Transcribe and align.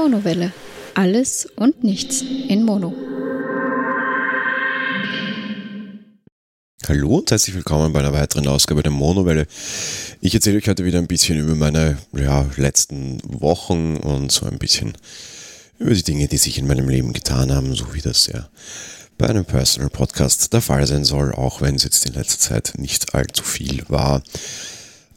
Monowelle. 0.00 0.50
Alles 0.94 1.46
und 1.56 1.84
nichts 1.84 2.22
in 2.22 2.64
Mono. 2.64 2.94
Hallo 6.88 7.18
und 7.18 7.30
herzlich 7.30 7.54
willkommen 7.54 7.92
bei 7.92 7.98
einer 7.98 8.14
weiteren 8.14 8.48
Ausgabe 8.48 8.82
der 8.82 8.92
Monowelle. 8.92 9.46
Ich 10.22 10.34
erzähle 10.34 10.56
euch 10.56 10.68
heute 10.68 10.86
wieder 10.86 10.98
ein 10.98 11.06
bisschen 11.06 11.38
über 11.38 11.54
meine 11.54 11.98
ja, 12.16 12.46
letzten 12.56 13.20
Wochen 13.24 13.98
und 13.98 14.32
so 14.32 14.46
ein 14.46 14.58
bisschen 14.58 14.96
über 15.78 15.92
die 15.92 16.02
Dinge, 16.02 16.28
die 16.28 16.38
sich 16.38 16.56
in 16.56 16.66
meinem 16.66 16.88
Leben 16.88 17.12
getan 17.12 17.52
haben, 17.52 17.74
so 17.74 17.92
wie 17.92 18.00
das 18.00 18.26
ja 18.26 18.48
bei 19.18 19.28
einem 19.28 19.44
Personal 19.44 19.90
Podcast 19.90 20.50
der 20.54 20.62
Fall 20.62 20.86
sein 20.86 21.04
soll, 21.04 21.34
auch 21.34 21.60
wenn 21.60 21.74
es 21.74 21.84
jetzt 21.84 22.06
in 22.06 22.14
letzter 22.14 22.38
Zeit 22.38 22.72
nicht 22.78 23.14
allzu 23.14 23.44
viel 23.44 23.84
war. 23.88 24.22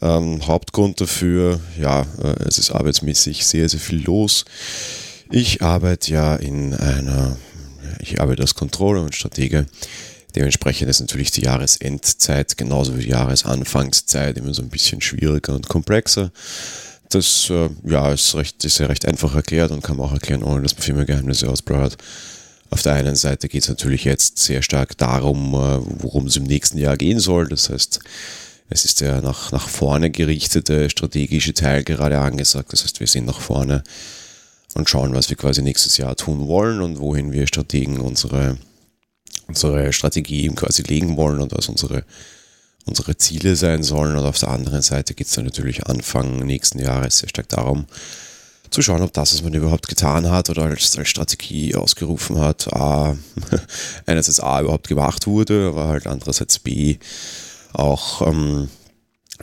Ähm, 0.03 0.45
Hauptgrund 0.45 0.99
dafür, 0.99 1.61
ja, 1.79 2.01
äh, 2.21 2.43
es 2.45 2.57
ist 2.57 2.71
arbeitsmäßig 2.71 3.45
sehr, 3.45 3.69
sehr 3.69 3.79
viel 3.79 4.03
los. 4.03 4.43
Ich 5.31 5.61
arbeite 5.61 6.11
ja 6.11 6.35
in 6.35 6.73
einer, 6.73 7.37
ich 7.99 8.19
arbeite 8.19 8.41
als 8.41 8.53
Controller 8.53 9.01
und 9.01 9.15
Stratege. 9.15 9.65
Dementsprechend 10.35 10.89
ist 10.89 10.99
natürlich 10.99 11.31
die 11.31 11.43
Jahresendzeit 11.43 12.57
genauso 12.57 12.97
wie 12.97 13.03
die 13.03 13.11
Jahresanfangszeit 13.11 14.37
immer 14.37 14.53
so 14.53 14.61
ein 14.61 14.69
bisschen 14.69 14.99
schwieriger 14.99 15.55
und 15.55 15.69
komplexer. 15.69 16.31
Das 17.07 17.49
äh, 17.49 17.69
ja, 17.85 18.11
ist, 18.11 18.35
recht, 18.35 18.65
ist 18.65 18.79
ja 18.79 18.87
recht 18.87 19.05
einfach 19.05 19.33
erklärt 19.35 19.71
und 19.71 19.83
kann 19.83 19.95
man 19.95 20.07
auch 20.07 20.13
erklären, 20.13 20.43
ohne 20.43 20.63
dass 20.63 20.73
man 20.73 20.83
Firmengeheimnisse 20.83 21.49
ausplaudert. 21.49 21.97
Auf 22.71 22.81
der 22.81 22.95
einen 22.95 23.15
Seite 23.15 23.47
geht 23.47 23.63
es 23.63 23.69
natürlich 23.69 24.03
jetzt 24.03 24.37
sehr 24.37 24.63
stark 24.63 24.97
darum, 24.97 25.53
äh, 25.53 25.79
worum 26.01 26.27
es 26.27 26.35
im 26.35 26.43
nächsten 26.43 26.77
Jahr 26.77 26.97
gehen 26.97 27.19
soll. 27.21 27.47
Das 27.47 27.69
heißt, 27.69 28.01
es 28.69 28.85
ist 28.85 29.01
der 29.01 29.21
nach, 29.21 29.51
nach 29.51 29.67
vorne 29.67 30.09
gerichtete 30.09 30.89
strategische 30.89 31.53
Teil 31.53 31.83
gerade 31.83 32.19
angesagt. 32.19 32.73
Das 32.73 32.83
heißt, 32.83 32.99
wir 32.99 33.07
sehen 33.07 33.25
nach 33.25 33.39
vorne 33.39 33.83
und 34.73 34.89
schauen, 34.89 35.13
was 35.13 35.29
wir 35.29 35.37
quasi 35.37 35.61
nächstes 35.61 35.97
Jahr 35.97 36.15
tun 36.15 36.47
wollen 36.47 36.81
und 36.81 36.99
wohin 36.99 37.31
wir 37.31 37.47
Strategen 37.47 37.99
unsere, 37.99 38.57
unsere 39.47 39.93
Strategie 39.93 40.47
quasi 40.49 40.81
legen 40.83 41.17
wollen 41.17 41.39
und 41.39 41.51
was 41.51 41.69
unsere, 41.69 42.03
unsere 42.85 43.17
Ziele 43.17 43.55
sein 43.55 43.83
sollen. 43.83 44.17
Und 44.17 44.25
auf 44.25 44.39
der 44.39 44.49
anderen 44.49 44.81
Seite 44.81 45.13
geht 45.13 45.27
es 45.27 45.33
dann 45.33 45.45
natürlich 45.45 45.85
Anfang 45.85 46.39
nächsten 46.39 46.79
Jahres 46.79 47.19
sehr 47.19 47.29
stark 47.29 47.49
darum, 47.49 47.85
zu 48.71 48.81
schauen, 48.81 49.03
ob 49.03 49.13
das, 49.13 49.33
was 49.33 49.43
man 49.43 49.53
überhaupt 49.53 49.87
getan 49.87 50.31
hat 50.31 50.49
oder 50.49 50.63
als, 50.63 50.97
als 50.97 51.07
Strategie 51.07 51.75
ausgerufen 51.75 52.39
hat, 52.39 52.73
A, 52.73 53.15
einerseits 54.07 54.39
A 54.39 54.61
überhaupt 54.61 54.87
gemacht 54.87 55.27
wurde, 55.27 55.67
aber 55.67 55.87
halt 55.89 56.07
andererseits 56.07 56.57
B, 56.57 56.97
auch 57.73 58.25
ähm, 58.27 58.69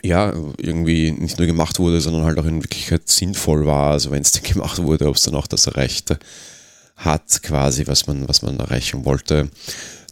ja, 0.02 0.32
irgendwie 0.56 1.10
nicht 1.12 1.38
nur 1.38 1.46
gemacht 1.46 1.78
wurde, 1.78 2.00
sondern 2.00 2.24
halt 2.24 2.38
auch 2.38 2.44
in 2.44 2.62
Wirklichkeit 2.62 3.08
sinnvoll 3.08 3.66
war. 3.66 3.90
Also 3.90 4.10
wenn 4.10 4.22
es 4.22 4.32
denn 4.32 4.42
gemacht 4.52 4.82
wurde, 4.82 5.08
ob 5.08 5.16
es 5.16 5.22
dann 5.22 5.34
auch 5.34 5.46
das 5.46 5.66
erreicht 5.66 6.16
hat, 6.96 7.42
quasi, 7.42 7.86
was 7.86 8.06
man, 8.06 8.28
was 8.28 8.42
man 8.42 8.58
erreichen 8.58 9.04
wollte. 9.04 9.50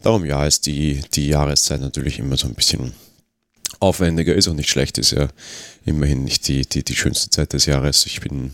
Darum 0.03 0.25
ja, 0.25 0.47
ist 0.47 0.67
die, 0.67 1.03
die 1.15 1.29
Jahreszeit 1.29 1.81
natürlich 1.81 2.19
immer 2.19 2.37
so 2.37 2.47
ein 2.47 2.55
bisschen 2.55 2.93
aufwendiger, 3.81 4.35
ist 4.35 4.49
auch 4.49 4.55
nicht 4.55 4.71
schlecht, 4.71 4.99
ist 4.99 5.13
ja 5.13 5.29
immerhin 5.85 6.25
nicht 6.25 6.49
die, 6.49 6.63
die, 6.63 6.83
die 6.83 6.97
schönste 6.97 7.31
Zeit 7.31 7.53
des 7.53 7.67
Jahres. 7.67 8.07
Ich 8.07 8.21
bin 8.21 8.53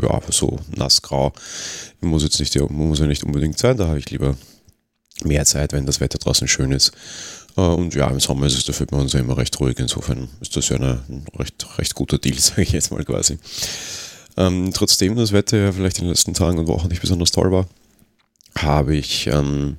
ja 0.00 0.20
so 0.28 0.58
nassgrau. 0.74 1.32
Muss 2.00 2.22
jetzt 2.22 2.40
nicht, 2.40 2.58
muss 2.70 2.98
ja 2.98 3.06
nicht 3.06 3.24
unbedingt 3.24 3.58
sein, 3.58 3.76
da 3.76 3.88
habe 3.88 3.98
ich 3.98 4.10
lieber 4.10 4.36
mehr 5.24 5.44
Zeit, 5.44 5.72
wenn 5.72 5.86
das 5.86 6.00
Wetter 6.00 6.18
draußen 6.18 6.48
schön 6.48 6.72
ist. 6.72 6.92
Äh, 7.56 7.60
und 7.60 7.94
ja, 7.94 8.08
im 8.08 8.20
Sommer 8.20 8.46
ist 8.46 8.56
es 8.56 8.64
dafür 8.64 8.86
bei 8.86 8.96
uns 8.96 9.12
ja 9.12 9.20
immer 9.20 9.36
recht 9.36 9.58
ruhig. 9.60 9.78
Insofern 9.78 10.28
ist 10.40 10.56
das 10.56 10.68
ja 10.68 10.76
eine, 10.76 11.02
ein 11.08 11.24
recht, 11.38 11.66
recht 11.78 11.94
guter 11.94 12.18
Deal, 12.18 12.38
sage 12.38 12.62
ich 12.62 12.72
jetzt 12.72 12.90
mal 12.90 13.04
quasi. 13.04 13.38
Ähm, 14.36 14.70
trotzdem 14.74 15.16
das 15.16 15.32
Wetter 15.32 15.56
ja 15.56 15.72
vielleicht 15.72 15.98
in 15.98 16.04
den 16.04 16.10
letzten 16.10 16.34
Tagen 16.34 16.58
und 16.58 16.68
Wochen 16.68 16.88
nicht 16.88 17.00
besonders 17.00 17.30
toll 17.30 17.50
war, 17.52 17.66
habe 18.58 18.94
ich 18.94 19.26
ähm, 19.28 19.76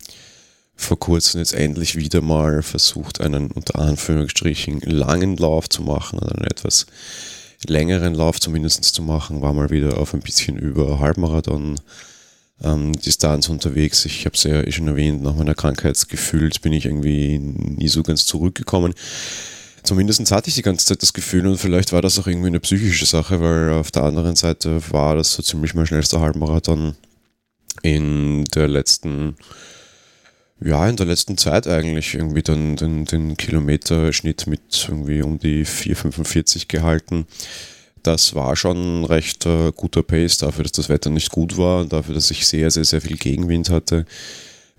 vor 0.75 0.99
kurzem 0.99 1.39
jetzt 1.39 1.53
endlich 1.53 1.95
wieder 1.95 2.21
mal 2.21 2.63
versucht, 2.63 3.21
einen 3.21 3.51
unter 3.51 3.79
Anführungsstrichen 3.79 4.79
langen 4.81 5.37
Lauf 5.37 5.69
zu 5.69 5.83
machen, 5.83 6.19
einen 6.19 6.45
etwas 6.45 6.87
längeren 7.67 8.13
Lauf 8.13 8.39
zumindest 8.39 8.83
zu 8.83 9.01
machen, 9.01 9.41
war 9.41 9.53
mal 9.53 9.69
wieder 9.69 9.97
auf 9.97 10.13
ein 10.13 10.21
bisschen 10.21 10.57
über 10.57 10.99
Halbmarathon 10.99 11.79
ähm, 12.63 12.93
Distanz 12.93 13.49
unterwegs. 13.49 14.05
Ich 14.05 14.25
habe 14.25 14.35
es 14.35 14.43
ja 14.43 14.61
eh 14.61 14.71
schon 14.71 14.87
erwähnt, 14.87 15.21
nach 15.21 15.35
meiner 15.35 15.55
Krankheit 15.55 16.09
gefühlt 16.09 16.61
bin 16.61 16.73
ich 16.73 16.85
irgendwie 16.85 17.37
nie 17.39 17.87
so 17.87 18.03
ganz 18.03 18.25
zurückgekommen. 18.25 18.93
Zumindest 19.83 20.29
hatte 20.31 20.49
ich 20.49 20.55
die 20.55 20.63
ganze 20.63 20.85
Zeit 20.85 21.01
das 21.01 21.13
Gefühl 21.13 21.47
und 21.47 21.57
vielleicht 21.57 21.93
war 21.93 22.01
das 22.01 22.19
auch 22.19 22.27
irgendwie 22.27 22.47
eine 22.47 22.59
psychische 22.59 23.05
Sache, 23.05 23.39
weil 23.39 23.71
auf 23.71 23.89
der 23.91 24.03
anderen 24.03 24.35
Seite 24.35 24.81
war 24.91 25.15
das 25.15 25.31
so 25.31 25.41
ziemlich 25.41 25.73
mein 25.75 25.85
schnellster 25.85 26.19
Halbmarathon 26.19 26.95
in 27.83 28.43
der 28.45 28.67
letzten, 28.67 29.37
ja, 30.59 30.89
in 30.89 30.97
der 30.97 31.05
letzten 31.05 31.37
Zeit 31.37 31.67
eigentlich 31.67 32.15
irgendwie 32.15 32.41
dann 32.41 32.75
den, 32.75 33.05
den 33.05 33.37
Kilometerschnitt 33.37 34.47
mit 34.47 34.87
irgendwie 34.89 35.21
um 35.21 35.39
die 35.39 35.65
4,45 35.65 36.67
gehalten 36.67 37.25
das 38.07 38.33
war 38.35 38.55
schon 38.55 39.03
recht 39.03 39.45
äh, 39.45 39.73
guter 39.75 40.01
Pace 40.01 40.37
dafür, 40.37 40.63
dass 40.63 40.71
das 40.71 40.87
Wetter 40.87 41.09
nicht 41.09 41.29
gut 41.29 41.57
war 41.57 41.81
und 41.81 41.91
dafür, 41.91 42.15
dass 42.15 42.31
ich 42.31 42.47
sehr, 42.47 42.71
sehr, 42.71 42.85
sehr 42.85 43.01
viel 43.01 43.17
Gegenwind 43.17 43.69
hatte. 43.69 44.05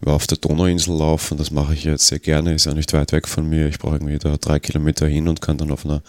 Ich 0.01 0.07
war 0.07 0.15
auf 0.15 0.27
der 0.27 0.39
Donauinsel 0.39 0.97
laufen, 0.97 1.37
das 1.37 1.51
mache 1.51 1.75
ich 1.75 1.85
jetzt 1.85 2.07
sehr 2.07 2.21
gerne, 2.21 2.55
ist 2.55 2.65
ja 2.65 2.73
nicht 2.73 2.95
weit 2.95 3.13
weg 3.13 3.29
von 3.29 3.47
mir. 3.47 3.69
Ich 3.69 3.79
brauche 3.79 3.97
irgendwie 3.97 4.19
da 4.19 4.39
drei 4.39 4.59
Kilometer 4.59 5.07
hin 5.07 5.29
und 5.29 5.43
kann 5.43 5.59
dann 5.59 5.71
auf 5.71 5.85
einer 5.85 6.03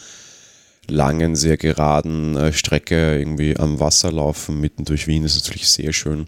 langen, 0.88 1.36
sehr 1.36 1.58
geraden 1.58 2.38
äh, 2.38 2.54
Strecke 2.54 3.20
irgendwie 3.20 3.58
am 3.58 3.82
Wasser 3.82 4.14
laufen, 4.14 4.62
mitten 4.62 4.86
durch 4.86 5.06
Wien, 5.08 5.26
ist 5.26 5.36
natürlich 5.36 5.70
sehr 5.70 5.92
schön. 5.92 6.28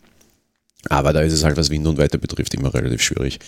Aber 0.90 1.14
da 1.14 1.22
ist 1.22 1.34
es 1.34 1.46
halt, 1.46 1.56
was 1.56 1.70
Wind 1.70 1.88
und 1.88 2.00
Wetter 2.00 2.18
betrifft, 2.18 2.54
immer 2.54 2.74
relativ 2.74 3.02
schwierig. 3.02 3.40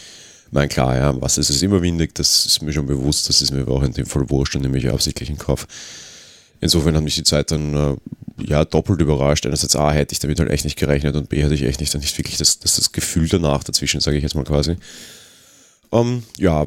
Ich 0.46 0.54
meine, 0.54 0.70
klar, 0.70 0.96
ja, 0.96 1.22
was 1.22 1.38
ist 1.38 1.50
es 1.50 1.62
immer 1.62 1.82
windig, 1.82 2.16
das 2.16 2.46
ist 2.46 2.62
mir 2.62 2.72
schon 2.72 2.86
bewusst, 2.86 3.28
das 3.28 3.42
ist 3.42 3.52
mir 3.52 3.64
aber 3.64 3.74
auch 3.74 3.84
in 3.84 3.92
dem 3.92 4.06
Fall 4.06 4.30
wurscht 4.30 4.56
und 4.56 4.62
nehme 4.62 4.78
ich 4.78 4.90
absichtlich 4.90 5.30
in 5.30 5.38
Kauf. 5.38 5.68
Insofern 6.64 6.96
hat 6.96 7.04
mich 7.04 7.16
die 7.16 7.24
Zeit 7.24 7.52
dann 7.52 7.76
äh, 7.76 7.96
ja 8.48 8.64
doppelt 8.64 9.02
überrascht. 9.02 9.46
Einerseits 9.46 9.76
A, 9.76 9.92
hätte 9.92 10.14
ich 10.14 10.20
damit 10.20 10.40
halt 10.40 10.50
echt 10.50 10.64
nicht 10.64 10.80
gerechnet 10.80 11.16
und 11.16 11.28
B, 11.28 11.44
hatte 11.44 11.54
ich 11.54 11.64
echt 11.64 11.82
nicht, 11.82 11.94
nicht 11.94 12.18
wirklich 12.18 12.38
das, 12.38 12.60
das, 12.60 12.78
das 12.78 12.94
Gefühl 12.94 13.28
danach 13.28 13.66
dazwischen, 13.66 14.00
sage 14.00 14.16
ich 14.16 14.24
jetzt 14.24 14.36
mal 14.36 14.46
quasi. 14.46 14.78
Ähm, 15.92 16.24
ja, 16.38 16.66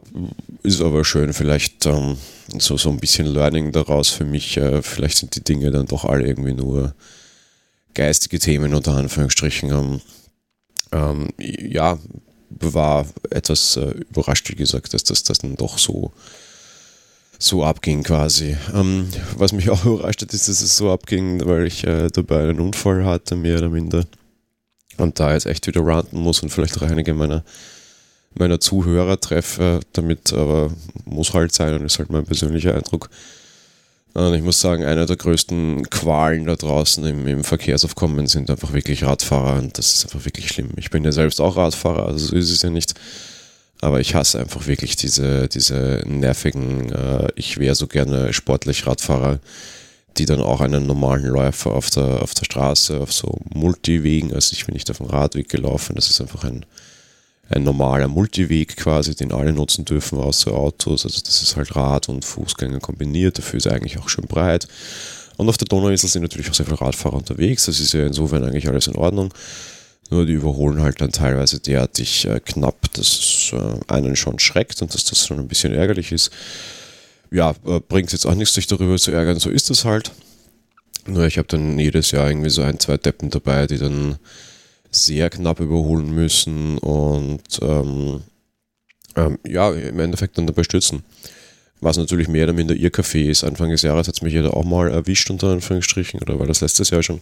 ist 0.62 0.82
aber 0.82 1.02
schön. 1.04 1.32
Vielleicht 1.32 1.86
ähm, 1.86 2.18
so, 2.58 2.76
so 2.76 2.90
ein 2.90 2.98
bisschen 2.98 3.26
Learning 3.26 3.72
daraus 3.72 4.10
für 4.10 4.26
mich. 4.26 4.58
Äh, 4.58 4.82
vielleicht 4.82 5.16
sind 5.16 5.34
die 5.34 5.42
Dinge 5.42 5.70
dann 5.70 5.86
doch 5.86 6.04
alle 6.04 6.26
irgendwie 6.26 6.52
nur 6.52 6.94
geistige 7.94 8.38
Themen 8.38 8.74
unter 8.74 8.94
Anführungsstrichen. 8.94 9.70
Ähm, 9.70 10.00
ähm 10.92 11.28
ja, 11.38 11.98
war 12.50 13.06
etwas 13.30 13.76
äh, 13.76 13.92
überrascht, 14.10 14.50
wie 14.50 14.56
gesagt, 14.56 14.92
dass 14.92 15.04
das, 15.04 15.22
das 15.22 15.38
dann 15.38 15.56
doch 15.56 15.78
so 15.78 16.12
so 17.38 17.64
abging 17.64 18.02
quasi. 18.02 18.56
Ähm, 18.74 19.08
was 19.36 19.52
mich 19.52 19.70
auch 19.70 19.84
überrascht 19.84 20.22
hat, 20.22 20.32
ist, 20.32 20.48
dass 20.48 20.60
es 20.60 20.76
so 20.76 20.90
abging, 20.90 21.44
weil 21.44 21.66
ich 21.66 21.84
äh, 21.84 22.08
dabei 22.08 22.48
einen 22.48 22.60
Unfall 22.60 23.04
hatte, 23.04 23.36
mehr 23.36 23.58
oder 23.58 23.68
minder. 23.68 24.04
Und 24.98 25.20
da 25.20 25.32
jetzt 25.32 25.46
echt 25.46 25.66
wieder 25.66 25.84
ranten 25.84 26.18
muss 26.18 26.42
und 26.42 26.48
vielleicht 26.48 26.76
auch 26.78 26.82
einige 26.82 27.12
meiner, 27.12 27.44
meiner 28.34 28.60
Zuhörer 28.60 29.20
treffe, 29.20 29.80
damit 29.92 30.32
aber 30.32 30.70
muss 31.04 31.34
halt 31.34 31.52
sein 31.52 31.74
und 31.74 31.84
ist 31.84 31.98
halt 31.98 32.10
mein 32.10 32.24
persönlicher 32.24 32.74
Eindruck. 32.74 33.10
Und 34.14 34.32
ich 34.32 34.42
muss 34.42 34.58
sagen, 34.58 34.82
einer 34.82 35.04
der 35.04 35.16
größten 35.16 35.90
Qualen 35.90 36.46
da 36.46 36.56
draußen 36.56 37.04
im, 37.04 37.26
im 37.26 37.44
Verkehrsaufkommen 37.44 38.26
sind 38.26 38.48
einfach 38.48 38.72
wirklich 38.72 39.04
Radfahrer 39.04 39.58
und 39.58 39.76
das 39.76 39.94
ist 39.94 40.04
einfach 40.06 40.24
wirklich 40.24 40.48
schlimm. 40.48 40.70
Ich 40.76 40.88
bin 40.88 41.04
ja 41.04 41.12
selbst 41.12 41.38
auch 41.38 41.58
Radfahrer, 41.58 42.06
also 42.06 42.24
so 42.24 42.36
ist 42.36 42.50
es 42.50 42.62
ja 42.62 42.70
nicht. 42.70 42.94
Aber 43.80 44.00
ich 44.00 44.14
hasse 44.14 44.38
einfach 44.38 44.66
wirklich 44.66 44.96
diese, 44.96 45.48
diese 45.48 46.02
nervigen, 46.06 46.92
äh, 46.92 47.28
ich 47.36 47.58
wäre 47.58 47.74
so 47.74 47.86
gerne 47.86 48.32
sportlich 48.32 48.86
Radfahrer, 48.86 49.38
die 50.18 50.26
dann 50.26 50.40
auch 50.40 50.60
einen 50.60 50.86
normalen 50.86 51.26
Läufer 51.26 51.72
auf 51.72 51.90
der, 51.90 52.22
auf 52.22 52.34
der 52.34 52.44
Straße, 52.44 52.98
auf 53.00 53.12
so 53.12 53.38
Multiwegen, 53.52 54.32
also 54.32 54.54
ich 54.54 54.64
bin 54.64 54.72
nicht 54.72 54.90
auf 54.90 54.98
dem 54.98 55.06
Radweg 55.06 55.48
gelaufen, 55.48 55.94
das 55.94 56.08
ist 56.08 56.20
einfach 56.20 56.44
ein, 56.44 56.64
ein 57.50 57.64
normaler 57.64 58.08
Multiweg 58.08 58.76
quasi, 58.76 59.14
den 59.14 59.32
alle 59.32 59.52
nutzen 59.52 59.84
dürfen, 59.84 60.18
außer 60.18 60.52
Autos. 60.52 61.04
Also 61.04 61.20
das 61.20 61.42
ist 61.42 61.56
halt 61.56 61.76
Rad 61.76 62.08
und 62.08 62.24
Fußgänger 62.24 62.80
kombiniert, 62.80 63.38
dafür 63.38 63.58
ist 63.58 63.66
er 63.66 63.74
eigentlich 63.74 63.98
auch 63.98 64.08
schön 64.08 64.26
breit. 64.26 64.66
Und 65.36 65.50
auf 65.50 65.58
der 65.58 65.68
Donauinsel 65.68 66.08
sind 66.08 66.22
natürlich 66.22 66.48
auch 66.48 66.54
sehr 66.54 66.66
viele 66.66 66.80
Radfahrer 66.80 67.16
unterwegs, 67.16 67.66
das 67.66 67.78
ist 67.78 67.92
ja 67.92 68.06
insofern 68.06 68.44
eigentlich 68.44 68.68
alles 68.68 68.86
in 68.86 68.96
Ordnung. 68.96 69.32
Nur 70.08 70.24
die 70.24 70.34
überholen 70.34 70.82
halt 70.82 71.00
dann 71.00 71.10
teilweise 71.10 71.58
derartig 71.58 72.26
äh, 72.26 72.38
knapp, 72.38 72.92
dass 72.92 73.08
es 73.52 73.58
äh, 73.58 73.80
einen 73.88 74.16
schon 74.16 74.38
schreckt 74.38 74.80
und 74.82 74.92
dass 74.94 75.04
das 75.04 75.26
schon 75.26 75.38
ein 75.38 75.48
bisschen 75.48 75.72
ärgerlich 75.72 76.12
ist. 76.12 76.30
Ja, 77.30 77.54
äh, 77.66 77.80
bringt 77.80 78.12
jetzt 78.12 78.26
auch 78.26 78.34
nichts, 78.34 78.54
sich 78.54 78.66
darüber 78.66 78.96
zu 78.98 79.10
ärgern, 79.10 79.38
so 79.38 79.50
ist 79.50 79.70
es 79.70 79.84
halt. 79.84 80.12
Nur 81.06 81.26
ich 81.26 81.38
habe 81.38 81.48
dann 81.48 81.78
jedes 81.78 82.10
Jahr 82.10 82.28
irgendwie 82.28 82.50
so 82.50 82.62
ein, 82.62 82.80
zwei 82.80 82.96
Deppen 82.96 83.30
dabei, 83.30 83.66
die 83.66 83.78
dann 83.78 84.16
sehr 84.90 85.30
knapp 85.30 85.60
überholen 85.60 86.10
müssen 86.14 86.78
und 86.78 87.42
ähm, 87.62 88.22
ähm, 89.14 89.38
ja, 89.46 89.72
im 89.72 89.98
Endeffekt 90.00 90.38
dann 90.38 90.46
dabei 90.46 90.62
stützen. 90.62 91.02
Was 91.80 91.98
natürlich 91.98 92.28
mehr 92.28 92.44
oder 92.44 92.54
minder 92.54 92.74
ihr 92.74 92.90
Kaffee 92.90 93.30
ist. 93.30 93.44
Anfang 93.44 93.70
des 93.70 93.82
Jahres 93.82 94.08
hat 94.08 94.14
es 94.16 94.22
mich 94.22 94.32
jeder 94.32 94.56
auch 94.56 94.64
mal 94.64 94.90
erwischt, 94.90 95.30
unter 95.30 95.48
Anführungsstrichen, 95.48 96.20
oder 96.20 96.38
war 96.38 96.46
das 96.46 96.62
letztes 96.62 96.90
Jahr 96.90 97.02
schon 97.02 97.20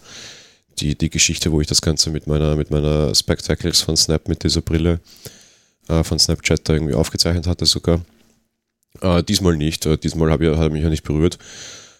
die, 0.78 0.96
die 0.96 1.10
Geschichte, 1.10 1.52
wo 1.52 1.60
ich 1.60 1.66
das 1.66 1.82
Ganze 1.82 2.10
mit 2.10 2.26
meiner, 2.26 2.56
mit 2.56 2.70
meiner 2.70 3.14
Spectacles 3.14 3.80
von 3.80 3.96
Snap, 3.96 4.28
mit 4.28 4.44
dieser 4.44 4.60
Brille 4.60 5.00
äh, 5.88 6.04
von 6.04 6.18
Snapchat 6.18 6.68
da 6.68 6.74
irgendwie 6.74 6.94
aufgezeichnet 6.94 7.46
hatte 7.46 7.66
sogar. 7.66 8.00
Äh, 9.00 9.22
diesmal 9.22 9.56
nicht. 9.56 9.86
Äh, 9.86 9.98
diesmal 9.98 10.30
hab 10.30 10.40
ich, 10.40 10.48
hat 10.48 10.58
er 10.58 10.70
mich 10.70 10.82
ja 10.82 10.90
nicht 10.90 11.04
berührt, 11.04 11.38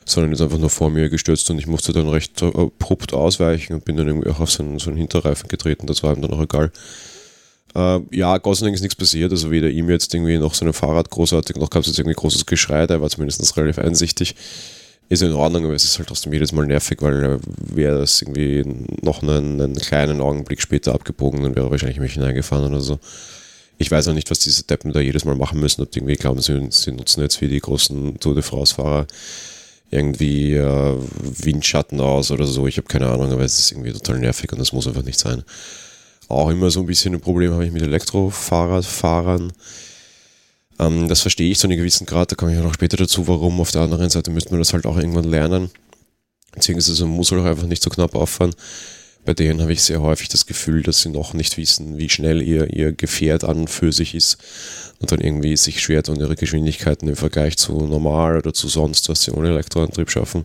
sondern 0.04 0.32
ist 0.32 0.40
einfach 0.40 0.58
nur 0.58 0.70
vor 0.70 0.90
mir 0.90 1.08
gestürzt 1.08 1.50
und 1.50 1.58
ich 1.58 1.66
musste 1.66 1.92
dann 1.92 2.08
recht 2.08 2.42
abrupt 2.42 3.12
ausweichen 3.12 3.74
und 3.74 3.84
bin 3.84 3.96
dann 3.96 4.08
irgendwie 4.08 4.30
auch 4.30 4.40
auf 4.40 4.50
so 4.50 4.62
einen, 4.62 4.78
so 4.78 4.90
einen 4.90 4.98
Hinterreifen 4.98 5.48
getreten. 5.48 5.86
Das 5.86 6.02
war 6.02 6.14
ihm 6.14 6.22
dann 6.22 6.32
auch 6.32 6.42
egal. 6.42 6.70
Äh, 7.74 8.00
ja, 8.12 8.38
Gott 8.38 8.56
sei 8.56 8.66
Dank 8.66 8.76
ist 8.76 8.82
nichts 8.82 8.96
passiert. 8.96 9.32
Also 9.32 9.50
weder 9.50 9.68
ihm 9.68 9.90
jetzt 9.90 10.14
irgendwie 10.14 10.38
noch 10.38 10.54
seinem 10.54 10.72
Fahrrad 10.72 11.10
großartig, 11.10 11.56
noch 11.56 11.70
gab 11.70 11.82
es 11.82 11.88
jetzt 11.88 11.98
irgendwie 11.98 12.14
großes 12.14 12.46
Geschrei. 12.46 12.86
Der 12.86 13.00
war 13.00 13.10
zumindest 13.10 13.56
relativ 13.56 13.78
einsichtig. 13.78 14.36
Ist 15.10 15.22
in 15.22 15.32
Ordnung, 15.34 15.66
aber 15.66 15.74
es 15.74 15.84
ist 15.84 15.98
halt 15.98 16.08
trotzdem 16.08 16.32
jedes 16.32 16.52
Mal 16.52 16.66
nervig, 16.66 17.02
weil 17.02 17.38
wäre 17.58 17.98
das 17.98 18.22
irgendwie 18.22 18.64
noch 19.02 19.22
einen, 19.22 19.60
einen, 19.60 19.74
kleinen 19.74 20.22
Augenblick 20.22 20.62
später 20.62 20.94
abgebogen, 20.94 21.42
dann 21.42 21.54
wäre 21.54 21.66
er 21.66 21.70
wahrscheinlich 21.70 22.00
mich 22.00 22.14
hineingefahren 22.14 22.64
oder 22.64 22.80
so. 22.80 22.98
Ich 23.78 23.90
weiß 23.90 24.08
auch 24.08 24.14
nicht, 24.14 24.30
was 24.30 24.38
diese 24.38 24.62
Deppen 24.64 24.92
da 24.92 25.00
jedes 25.00 25.24
Mal 25.24 25.34
machen 25.34 25.60
müssen, 25.60 25.82
ob 25.82 25.90
die 25.90 25.98
irgendwie 25.98 26.14
glauben, 26.14 26.40
sie, 26.40 26.68
sie 26.70 26.92
nutzen 26.92 27.22
jetzt 27.22 27.40
wie 27.40 27.48
die 27.48 27.60
großen 27.60 28.20
Tour 28.20 28.34
de 28.34 28.42
France-Fahrer 28.42 29.06
irgendwie 29.90 30.54
äh, 30.54 30.96
Windschatten 31.20 32.00
aus 32.00 32.30
oder 32.30 32.46
so. 32.46 32.66
Ich 32.66 32.76
habe 32.76 32.88
keine 32.88 33.08
Ahnung, 33.08 33.32
aber 33.32 33.42
es 33.42 33.58
ist 33.58 33.72
irgendwie 33.72 33.92
total 33.92 34.18
nervig 34.18 34.52
und 34.52 34.58
das 34.58 34.72
muss 34.72 34.86
einfach 34.86 35.04
nicht 35.04 35.18
sein. 35.18 35.42
Auch 36.28 36.50
immer 36.50 36.70
so 36.70 36.80
ein 36.80 36.86
bisschen 36.86 37.14
ein 37.14 37.20
Problem 37.20 37.52
habe 37.52 37.66
ich 37.66 37.72
mit 37.72 37.82
Elektrofahrradfahrern. 37.82 39.52
Ähm, 40.78 41.08
das 41.08 41.20
verstehe 41.20 41.50
ich 41.50 41.58
zu 41.58 41.66
einem 41.66 41.76
gewissen 41.76 42.06
Grad, 42.06 42.32
da 42.32 42.36
komme 42.36 42.52
ich 42.52 42.58
ja 42.58 42.64
noch 42.64 42.74
später 42.74 42.96
dazu, 42.96 43.28
warum. 43.28 43.60
Auf 43.60 43.70
der 43.70 43.82
anderen 43.82 44.10
Seite 44.10 44.30
müsste 44.30 44.50
man 44.50 44.60
das 44.60 44.72
halt 44.72 44.86
auch 44.86 44.96
irgendwann 44.96 45.24
lernen. 45.24 45.70
Beziehungsweise 46.52 47.04
man 47.04 47.16
muss 47.16 47.30
halt 47.30 47.42
auch 47.42 47.46
einfach 47.46 47.66
nicht 47.66 47.82
so 47.82 47.90
knapp 47.90 48.14
auffahren. 48.14 48.54
Bei 49.24 49.32
denen 49.32 49.62
habe 49.62 49.72
ich 49.72 49.82
sehr 49.82 50.02
häufig 50.02 50.28
das 50.28 50.44
Gefühl, 50.44 50.82
dass 50.82 51.00
sie 51.00 51.08
noch 51.08 51.32
nicht 51.32 51.56
wissen, 51.56 51.96
wie 51.96 52.10
schnell 52.10 52.42
ihr, 52.42 52.72
ihr 52.74 52.92
Gefährt 52.92 53.42
an 53.42 53.68
für 53.68 53.90
sich 53.90 54.14
ist 54.14 54.36
und 55.00 55.12
dann 55.12 55.20
irgendwie 55.20 55.56
sich 55.56 55.80
schwer 55.80 56.02
tun, 56.02 56.20
ihre 56.20 56.36
Geschwindigkeiten 56.36 57.08
im 57.08 57.16
Vergleich 57.16 57.56
zu 57.56 57.72
normal 57.86 58.36
oder 58.36 58.52
zu 58.52 58.68
sonst, 58.68 59.08
was 59.08 59.22
sie 59.22 59.30
ohne 59.30 59.48
Elektroantrieb 59.48 60.10
schaffen, 60.10 60.44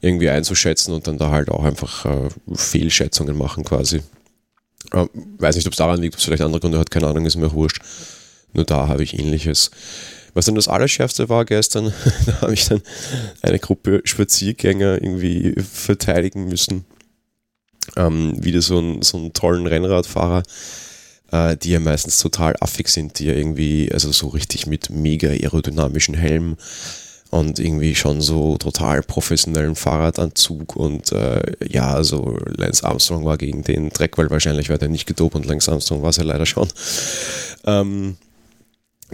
irgendwie 0.00 0.28
einzuschätzen 0.28 0.92
und 0.92 1.06
dann 1.06 1.18
da 1.18 1.30
halt 1.30 1.50
auch 1.50 1.64
einfach 1.64 2.04
äh, 2.04 2.28
Fehlschätzungen 2.54 3.36
machen 3.36 3.64
quasi. 3.64 4.02
Äh, 4.92 5.06
weiß 5.38 5.54
nicht, 5.54 5.66
ob 5.66 5.72
es 5.72 5.78
daran 5.78 6.00
liegt, 6.00 6.14
ob 6.14 6.18
es 6.18 6.24
vielleicht 6.24 6.42
andere 6.42 6.60
Gründe 6.60 6.78
hat, 6.78 6.90
keine 6.90 7.06
Ahnung, 7.06 7.26
ist 7.26 7.36
mir 7.36 7.52
wurscht. 7.52 7.80
Nur 8.54 8.64
da 8.64 8.88
habe 8.88 9.04
ich 9.04 9.18
ähnliches. 9.18 9.70
Was 10.34 10.46
dann 10.46 10.54
das 10.54 10.68
Allerschärfste 10.68 11.28
war 11.28 11.44
gestern, 11.44 11.92
da 12.26 12.40
habe 12.42 12.54
ich 12.54 12.66
dann 12.66 12.82
eine 13.42 13.58
Gruppe 13.58 14.02
Spaziergänger 14.04 15.02
irgendwie 15.02 15.54
verteidigen 15.60 16.48
müssen. 16.48 16.84
Ähm, 17.96 18.32
wieder 18.42 18.62
so, 18.62 18.78
ein, 18.78 19.02
so 19.02 19.18
einen 19.18 19.32
tollen 19.32 19.66
Rennradfahrer, 19.66 20.42
äh, 21.32 21.56
die 21.56 21.70
ja 21.70 21.80
meistens 21.80 22.18
total 22.18 22.54
affig 22.60 22.88
sind, 22.88 23.18
die 23.18 23.26
ja 23.26 23.34
irgendwie, 23.34 23.90
also 23.92 24.12
so 24.12 24.28
richtig 24.28 24.66
mit 24.66 24.90
mega 24.90 25.28
aerodynamischen 25.28 26.14
Helm 26.14 26.56
und 27.30 27.58
irgendwie 27.58 27.94
schon 27.94 28.20
so 28.20 28.56
total 28.56 29.02
professionellen 29.02 29.74
Fahrradanzug 29.74 30.76
und 30.76 31.12
äh, 31.12 31.42
ja, 31.68 31.92
also 31.92 32.38
Lance 32.46 32.84
Armstrong 32.84 33.24
war 33.24 33.36
gegen 33.36 33.62
den 33.64 33.90
Dreck, 33.90 34.16
weil 34.16 34.30
wahrscheinlich 34.30 34.70
war 34.70 34.78
der 34.78 34.88
nicht 34.88 35.06
gedopt 35.06 35.34
und 35.34 35.44
Lance 35.44 35.70
Armstrong 35.70 36.02
war 36.02 36.10
es 36.10 36.16
ja 36.16 36.24
leider 36.24 36.46
schon. 36.46 36.68
Ähm, 37.66 38.16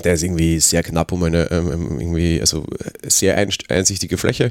der 0.03 0.15
ist 0.15 0.23
irgendwie 0.23 0.59
sehr 0.59 0.83
knapp 0.83 1.13
um 1.13 1.23
eine 1.23 1.51
ähm, 1.51 1.73
ähm 1.73 2.01
irgendwie, 2.01 2.41
also 2.41 2.65
sehr 3.07 3.37
einsichtige 3.37 4.19
Fläche 4.19 4.51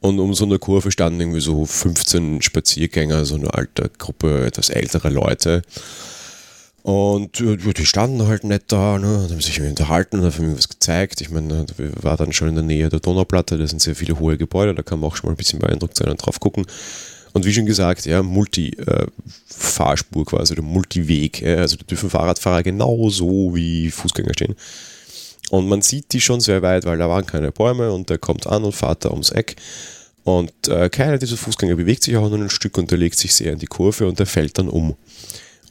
und 0.00 0.18
um 0.18 0.34
so 0.34 0.44
eine 0.44 0.58
Kurve 0.58 0.90
standen 0.90 1.20
irgendwie 1.20 1.40
so 1.40 1.64
15 1.64 2.42
Spaziergänger, 2.42 3.24
so 3.24 3.36
eine 3.36 3.54
alte 3.54 3.90
Gruppe 3.98 4.44
etwas 4.44 4.68
ältere 4.68 5.08
Leute 5.08 5.62
und 6.84 7.40
ja, 7.40 7.56
die 7.56 7.86
standen 7.86 8.26
halt 8.28 8.44
nicht 8.44 8.70
da, 8.70 8.98
ne, 8.98 9.06
haben 9.06 9.40
sich 9.40 9.58
unterhalten 9.58 10.18
und 10.18 10.34
haben 10.34 10.48
mir 10.50 10.58
was 10.58 10.68
gezeigt. 10.68 11.22
Ich 11.22 11.30
meine, 11.30 11.64
wir 11.78 11.90
waren 12.02 12.18
dann 12.18 12.32
schon 12.34 12.48
in 12.48 12.56
der 12.56 12.64
Nähe 12.64 12.90
der 12.90 13.00
Donauplatte, 13.00 13.56
da 13.56 13.66
sind 13.66 13.80
sehr 13.80 13.94
viele 13.94 14.18
hohe 14.18 14.36
Gebäude, 14.36 14.74
da 14.74 14.82
kann 14.82 15.00
man 15.00 15.08
auch 15.08 15.16
schon 15.16 15.28
mal 15.28 15.32
ein 15.32 15.38
bisschen 15.38 15.60
beeindruckt 15.60 15.96
sein 15.96 16.10
und 16.10 16.18
drauf 16.18 16.40
gucken. 16.40 16.66
Und 17.34 17.44
wie 17.44 17.52
schon 17.52 17.66
gesagt, 17.66 18.06
ja, 18.06 18.22
Multi-Fahrspur 18.22 20.22
äh, 20.22 20.24
quasi, 20.24 20.54
oder 20.54 20.62
Multiweg. 20.62 21.42
Ja, 21.42 21.56
also 21.56 21.76
da 21.76 21.84
dürfen 21.84 22.08
Fahrradfahrer 22.08 22.62
genauso 22.62 23.54
wie 23.54 23.90
Fußgänger 23.90 24.32
stehen. 24.34 24.54
Und 25.50 25.68
man 25.68 25.82
sieht 25.82 26.12
die 26.12 26.20
schon 26.20 26.40
sehr 26.40 26.62
weit, 26.62 26.84
weil 26.84 26.96
da 26.96 27.08
waren 27.08 27.26
keine 27.26 27.50
Bäume 27.50 27.92
und 27.92 28.08
der 28.08 28.18
kommt 28.18 28.46
an 28.46 28.64
und 28.64 28.72
fährt 28.72 29.04
da 29.04 29.10
ums 29.10 29.30
Eck. 29.30 29.56
Und 30.22 30.52
äh, 30.68 30.88
keiner 30.88 31.18
dieser 31.18 31.36
Fußgänger 31.36 31.74
bewegt 31.74 32.04
sich 32.04 32.16
auch 32.16 32.30
nur 32.30 32.38
ein 32.38 32.50
Stück 32.50 32.78
und 32.78 32.90
der 32.90 32.98
legt 32.98 33.18
sich 33.18 33.34
sehr 33.34 33.52
in 33.52 33.58
die 33.58 33.66
Kurve 33.66 34.06
und 34.06 34.18
der 34.18 34.26
fällt 34.26 34.56
dann 34.56 34.68
um 34.68 34.94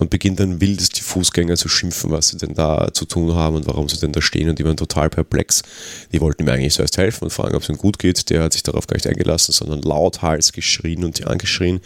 und 0.03 0.09
beginnt 0.09 0.39
dann 0.39 0.61
wildest 0.61 0.97
die 0.97 1.01
Fußgänger 1.01 1.55
zu 1.55 1.67
schimpfen, 1.69 2.11
was 2.11 2.29
sie 2.29 2.37
denn 2.37 2.53
da 2.53 2.93
zu 2.93 3.05
tun 3.05 3.33
haben 3.33 3.55
und 3.55 3.65
warum 3.65 3.89
sie 3.89 3.97
denn 3.97 4.11
da 4.11 4.21
stehen 4.21 4.49
und 4.49 4.59
die 4.59 4.65
waren 4.65 4.77
total 4.77 5.09
perplex. 5.09 5.63
Die 6.11 6.21
wollten 6.21 6.43
ihm 6.43 6.49
eigentlich 6.49 6.73
zuerst 6.73 6.97
helfen 6.97 7.25
und 7.25 7.31
fragen, 7.31 7.55
ob 7.55 7.63
es 7.63 7.69
ihm 7.69 7.77
gut 7.77 7.97
geht. 7.97 8.29
Der 8.29 8.43
hat 8.43 8.53
sich 8.53 8.63
darauf 8.63 8.85
gar 8.85 8.95
nicht 8.95 9.07
eingelassen, 9.07 9.53
sondern 9.53 9.81
lauthals 9.81 10.51
geschrien 10.51 11.03
und 11.03 11.19
die 11.19 11.25
angeschrien, 11.25 11.79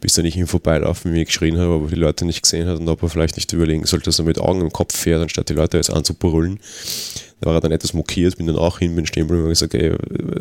bis 0.00 0.16
er 0.18 0.24
nicht 0.24 0.36
ihm 0.36 0.48
vorbeilaufen, 0.48 1.14
wie 1.14 1.20
er 1.20 1.24
geschrien 1.24 1.56
hat, 1.56 1.64
aber 1.64 1.86
die 1.86 1.94
Leute 1.94 2.24
nicht 2.24 2.42
gesehen 2.42 2.66
hat 2.66 2.78
und 2.78 2.88
ob 2.88 3.02
er 3.02 3.08
vielleicht 3.08 3.36
nicht 3.36 3.52
überlegen 3.52 3.86
sollte, 3.86 4.06
dass 4.06 4.18
er 4.18 4.24
mit 4.24 4.38
Augen 4.38 4.60
im 4.60 4.72
Kopf 4.72 4.96
fährt, 4.96 5.22
anstatt 5.22 5.48
die 5.48 5.54
Leute 5.54 5.76
jetzt 5.76 5.90
anzubrüllen. 5.90 6.58
Da 7.40 7.46
war 7.46 7.54
er 7.54 7.60
dann 7.60 7.72
etwas 7.72 7.94
mokiert, 7.94 8.36
bin 8.36 8.46
dann 8.46 8.56
auch 8.56 8.80
hin, 8.80 8.94
bin 8.96 9.06
stehen 9.06 9.28
geblieben 9.28 9.44
und 9.44 9.50
gesagt, 9.50 9.74
ey, 9.74 9.94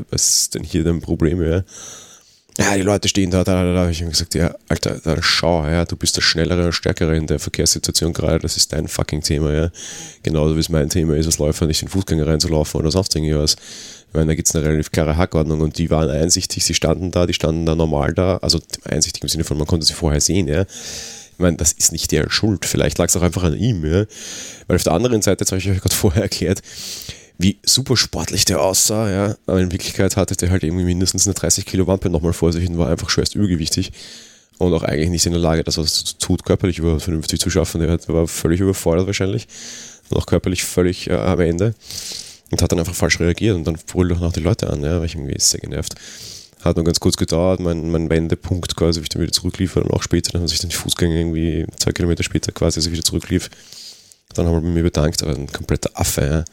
was 0.10 0.42
ist 0.42 0.56
denn 0.56 0.64
hier 0.64 0.84
dein 0.84 1.00
Problem, 1.00 1.42
ja? 1.42 1.64
Ja, 2.58 2.76
die 2.76 2.84
Leute 2.84 3.08
stehen 3.08 3.32
da, 3.32 3.44
da, 3.44 3.64
da, 3.64 3.74
da. 3.74 3.90
Ich 3.90 4.02
habe 4.02 4.12
gesagt, 4.12 4.36
ja, 4.36 4.54
Alter, 4.70 5.00
da, 5.04 5.22
schau, 5.22 5.66
ja, 5.66 5.86
du 5.86 5.96
bist 5.96 6.18
der 6.18 6.22
Schnellere 6.22 6.66
und 6.66 6.74
Stärkere 6.74 7.16
in 7.16 7.26
der 7.26 7.40
Verkehrssituation 7.40 8.14
gerade, 8.14 8.40
das 8.40 8.58
ist 8.58 8.72
dein 8.74 8.88
fucking 8.88 9.22
Thema, 9.22 9.52
ja. 9.52 9.70
Genauso 10.22 10.56
wie 10.56 10.60
es 10.60 10.70
mein 10.70 10.90
Thema 10.90 11.16
ist, 11.16 11.26
als 11.26 11.40
Läufer 11.40 11.66
nicht 11.66 11.82
in 11.82 11.88
Fußgänger 11.88 12.28
reinzulaufen 12.28 12.80
oder 12.80 12.92
sonst 12.92 13.16
irgendwas. 13.16 13.56
Ich 13.56 14.14
meine, 14.14 14.28
da 14.28 14.36
gibt 14.36 14.48
es 14.48 14.56
eine 14.56 14.66
relativ 14.66 14.92
klare 14.92 15.18
Hackordnung 15.18 15.62
und 15.62 15.80
die 15.80 15.90
waren 15.90 16.10
einsichtig, 16.10 16.64
sie 16.64 16.76
standen 16.76 17.10
da, 17.10 17.26
die 17.26 17.34
standen 17.34 17.66
da 17.66 17.74
normal 17.74 18.14
da, 18.14 18.38
also 18.38 18.60
einsichtig 18.84 19.24
im 19.24 19.30
Sinne 19.30 19.44
von, 19.44 19.58
man 19.58 19.66
konnte 19.66 19.88
sie 19.88 19.94
vorher 19.94 20.22
sehen, 20.22 20.48
ja. 20.48 20.62
Ich 20.62 21.40
meine, 21.40 21.58
das 21.58 21.72
ist 21.72 21.92
nicht 21.92 22.12
der 22.12 22.30
Schuld, 22.30 22.66
vielleicht 22.66 23.00
lag 23.00 23.08
es 23.08 23.16
auch 23.16 23.24
einfach 23.24 23.42
an 23.42 23.58
ihm, 23.58 23.84
ja. 23.84 24.06
Weil 24.68 24.76
auf 24.76 24.84
der 24.84 24.94
anderen 24.94 25.24
Seite, 25.24 25.42
jetzt 25.42 25.52
habe 25.52 25.60
ich 25.60 25.68
euch 25.68 25.82
gerade 25.82 25.96
vorher 25.96 26.22
erklärt, 26.22 26.62
wie 27.38 27.58
super 27.64 27.98
sportlich 27.98 28.46
der 28.46 28.62
aussah, 28.62 29.10
ja. 29.10 29.36
Aber 29.48 29.60
in 29.60 29.72
Wirklichkeit 29.72 30.16
hatte 30.16 30.36
der 30.36 30.50
halt 30.50 30.64
irgendwie 30.64 30.86
mindestens 30.86 31.28
eine 31.28 31.34
30 31.34 31.66
Kilo 31.66 31.88
Wampe 31.88 32.10
nochmal 32.10 32.34
vor 32.34 32.54
sich 32.54 32.70
und 32.70 32.78
war 32.78 32.90
einfach 32.90 33.10
schwerst 33.10 33.36
übergewichtig. 33.36 33.92
Und 34.60 34.74
auch 34.74 34.84
eigentlich 34.84 35.10
nicht 35.10 35.26
in 35.26 35.32
der 35.32 35.42
Lage, 35.42 35.64
das 35.64 35.78
was 35.78 36.18
tut, 36.20 36.46
körperlich 36.46 36.78
über 36.78 37.00
vernünftig 37.00 37.40
zu 37.40 37.50
schaffen. 37.50 37.82
Der 37.82 38.00
war 38.08 38.28
völlig 38.28 38.60
überfordert 38.62 39.08
wahrscheinlich. 39.08 39.48
Und 40.10 40.18
auch 40.18 40.26
körperlich 40.26 40.64
völlig 40.64 41.10
äh, 41.10 41.16
am 41.16 41.40
Ende. 41.40 41.74
Und 42.52 42.62
hat 42.62 42.72
dann 42.72 42.80
einfach 42.80 42.94
falsch 42.94 43.20
reagiert 43.20 43.56
und 43.56 43.66
dann 43.66 43.78
brüllt 43.88 44.12
auch 44.12 44.20
noch 44.20 44.32
die 44.32 44.42
Leute 44.42 44.70
an, 44.70 44.84
ja, 44.84 44.98
war 45.00 45.06
ich 45.06 45.16
irgendwie 45.16 45.40
sehr 45.40 45.60
genervt. 45.60 45.96
Hat 46.62 46.76
nur 46.76 46.86
ganz 46.86 47.00
kurz 47.00 47.18
gedauert, 47.18 47.60
mein, 47.60 47.90
mein 47.90 48.10
Wendepunkt 48.10 48.76
quasi, 48.76 49.00
wie 49.00 49.04
ich 49.04 49.10
dann 49.10 49.22
wieder 49.24 49.32
zurücklief 49.32 49.76
und 49.76 49.92
auch 49.92 50.04
später, 50.04 50.32
dann 50.32 50.42
haben 50.42 50.48
sich 50.48 50.60
dann 50.60 50.70
die 50.70 50.76
Fußgänger 50.76 51.16
irgendwie 51.16 51.66
zwei 51.78 51.92
Kilometer 51.92 52.24
später 52.24 52.52
quasi, 52.52 52.78
als 52.78 52.86
ich 52.86 52.92
wieder 52.92 53.04
zurücklief, 53.04 53.50
dann 54.36 54.46
haben 54.46 54.64
wir 54.64 54.70
mir 54.70 54.84
bedankt, 54.84 55.24
aber 55.24 55.36
ein 55.36 55.52
kompletter 55.52 55.90
Affe, 55.96 56.22
ja. 56.22 56.46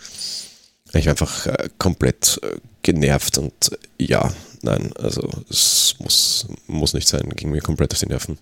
Ich 0.92 1.06
war 1.06 1.12
einfach 1.12 1.46
äh, 1.46 1.68
komplett 1.78 2.40
äh, 2.42 2.56
genervt 2.82 3.38
und 3.38 3.52
äh, 3.72 3.76
ja, 4.04 4.32
nein, 4.62 4.92
also 4.98 5.28
es 5.48 5.94
muss, 5.98 6.46
muss 6.66 6.94
nicht 6.94 7.08
sein, 7.08 7.28
ging 7.30 7.50
mir 7.50 7.60
komplett 7.60 7.92
auf 7.92 8.00
die 8.00 8.06
Nerven. 8.06 8.38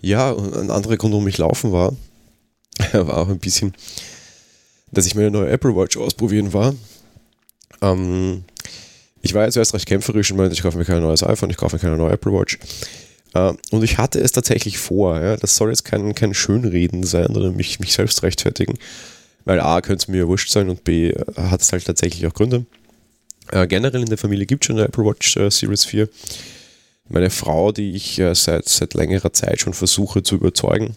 Ja, 0.00 0.30
und 0.32 0.54
ein 0.54 0.70
anderer 0.70 0.96
Grund, 0.96 1.12
warum 1.12 1.28
ich 1.28 1.38
laufen 1.38 1.72
war, 1.72 1.94
war 2.92 3.18
auch 3.18 3.28
ein 3.28 3.38
bisschen, 3.38 3.72
dass 4.90 5.06
ich 5.06 5.14
meine 5.14 5.30
neue 5.30 5.50
Apple 5.50 5.74
Watch 5.76 5.96
ausprobieren 5.96 6.52
war. 6.52 6.74
Ähm, 7.80 8.44
ich 9.22 9.34
war 9.34 9.44
jetzt 9.44 9.56
erst 9.56 9.74
recht 9.74 9.86
kämpferisch 9.86 10.30
und 10.32 10.38
meinte, 10.38 10.54
ich 10.54 10.62
kaufe 10.62 10.76
mir 10.76 10.84
kein 10.84 11.02
neues 11.02 11.22
iPhone, 11.22 11.50
ich 11.50 11.56
kaufe 11.56 11.76
mir 11.76 11.80
keine 11.80 11.96
neue 11.96 12.12
Apple 12.12 12.32
Watch. 12.32 12.58
Äh, 13.34 13.52
und 13.70 13.82
ich 13.82 13.98
hatte 13.98 14.20
es 14.20 14.32
tatsächlich 14.32 14.78
vor. 14.78 15.20
Ja? 15.20 15.36
Das 15.36 15.56
soll 15.56 15.70
jetzt 15.70 15.84
kein, 15.84 16.14
kein 16.14 16.34
Schönreden 16.34 17.04
sein 17.04 17.36
oder 17.36 17.52
mich, 17.52 17.80
mich 17.80 17.92
selbst 17.92 18.22
rechtfertigen. 18.22 18.78
Weil 19.44 19.60
A, 19.60 19.80
könnte 19.80 20.02
es 20.02 20.08
mir 20.08 20.28
wurscht 20.28 20.50
sein 20.50 20.68
und 20.68 20.84
B, 20.84 21.10
äh, 21.10 21.24
hat 21.36 21.62
es 21.62 21.72
halt 21.72 21.84
tatsächlich 21.84 22.26
auch 22.26 22.34
Gründe. 22.34 22.66
Äh, 23.50 23.66
generell 23.66 24.00
in 24.00 24.08
der 24.08 24.18
Familie 24.18 24.46
gibt 24.46 24.64
es 24.64 24.66
schon 24.66 24.76
eine 24.76 24.86
Apple 24.88 25.04
Watch 25.04 25.36
äh, 25.36 25.50
Series 25.50 25.84
4. 25.84 26.08
Meine 27.08 27.30
Frau, 27.30 27.72
die 27.72 27.94
ich 27.94 28.18
äh, 28.18 28.34
seit, 28.34 28.68
seit 28.68 28.94
längerer 28.94 29.32
Zeit 29.32 29.60
schon 29.60 29.74
versuche 29.74 30.22
zu 30.22 30.36
überzeugen, 30.36 30.96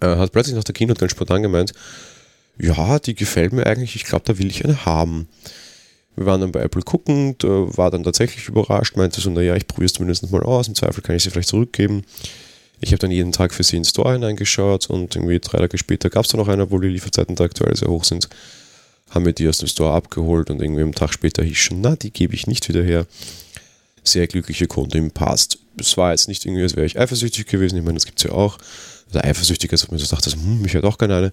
äh, 0.00 0.16
hat 0.16 0.32
plötzlich 0.32 0.56
nach 0.56 0.64
der 0.64 0.74
Keynote 0.74 1.00
ganz 1.00 1.12
spontan 1.12 1.42
gemeint, 1.42 1.72
ja, 2.58 2.98
die 2.98 3.14
gefällt 3.14 3.52
mir 3.52 3.66
eigentlich, 3.66 3.96
ich 3.96 4.04
glaube, 4.04 4.24
da 4.26 4.38
will 4.38 4.48
ich 4.48 4.64
eine 4.64 4.84
haben. 4.84 5.28
Wir 6.16 6.26
waren 6.26 6.40
dann 6.40 6.52
bei 6.52 6.60
Apple 6.60 6.82
gucken, 6.82 7.34
war 7.42 7.90
dann 7.90 8.04
tatsächlich 8.04 8.48
überrascht, 8.48 8.96
meinte 8.96 9.20
so, 9.20 9.30
naja, 9.30 9.56
ich 9.56 9.66
probiere 9.66 9.86
es 9.86 9.92
zumindest 9.94 10.30
mal 10.30 10.44
aus, 10.44 10.68
im 10.68 10.76
Zweifel 10.76 11.02
kann 11.02 11.16
ich 11.16 11.24
sie 11.24 11.30
vielleicht 11.30 11.48
zurückgeben. 11.48 12.02
Ich 12.84 12.92
habe 12.92 12.98
dann 12.98 13.10
jeden 13.10 13.32
Tag 13.32 13.54
für 13.54 13.62
sie 13.62 13.76
in 13.76 13.82
den 13.82 13.88
Store 13.88 14.12
hineingeschaut 14.12 14.90
und 14.90 15.16
irgendwie 15.16 15.40
drei 15.40 15.56
Tage 15.56 15.78
später 15.78 16.10
gab 16.10 16.26
es 16.26 16.30
dann 16.30 16.38
noch 16.38 16.48
eine, 16.48 16.70
wo 16.70 16.78
die 16.78 16.88
Lieferzeiten 16.88 17.34
da 17.34 17.44
aktuell 17.44 17.74
sehr 17.74 17.88
hoch 17.88 18.04
sind. 18.04 18.28
Haben 19.08 19.24
wir 19.24 19.32
die 19.32 19.48
aus 19.48 19.56
dem 19.56 19.68
Store 19.68 19.94
abgeholt 19.94 20.50
und 20.50 20.60
irgendwie 20.60 20.82
einen 20.82 20.92
Tag 20.92 21.12
später 21.14 21.42
hieß 21.42 21.56
schon, 21.56 21.80
na, 21.80 21.96
die 21.96 22.10
gebe 22.10 22.34
ich 22.34 22.46
nicht 22.46 22.68
wieder 22.68 22.82
her. 22.82 23.06
sehr 24.02 24.26
glückliche 24.26 24.66
Kundin, 24.66 25.12
passt. 25.12 25.58
Es 25.78 25.96
war 25.96 26.10
jetzt 26.10 26.28
nicht 26.28 26.44
irgendwie, 26.44 26.62
als 26.62 26.76
wäre 26.76 26.84
ich 26.84 26.98
eifersüchtig 26.98 27.46
gewesen, 27.46 27.78
ich 27.78 27.82
meine, 27.82 27.94
das 27.94 28.04
gibt 28.04 28.18
es 28.18 28.24
ja 28.24 28.32
auch. 28.32 28.58
Also 29.06 29.20
eifersüchtig, 29.20 29.72
als 29.72 29.84
ob 29.84 29.92
man 29.92 29.98
so 29.98 30.04
sagt, 30.04 30.26
also, 30.26 30.36
hm, 30.36 30.60
mich 30.60 30.74
hat 30.74 30.84
auch 30.84 30.98
keine 30.98 31.16
eine. 31.16 31.32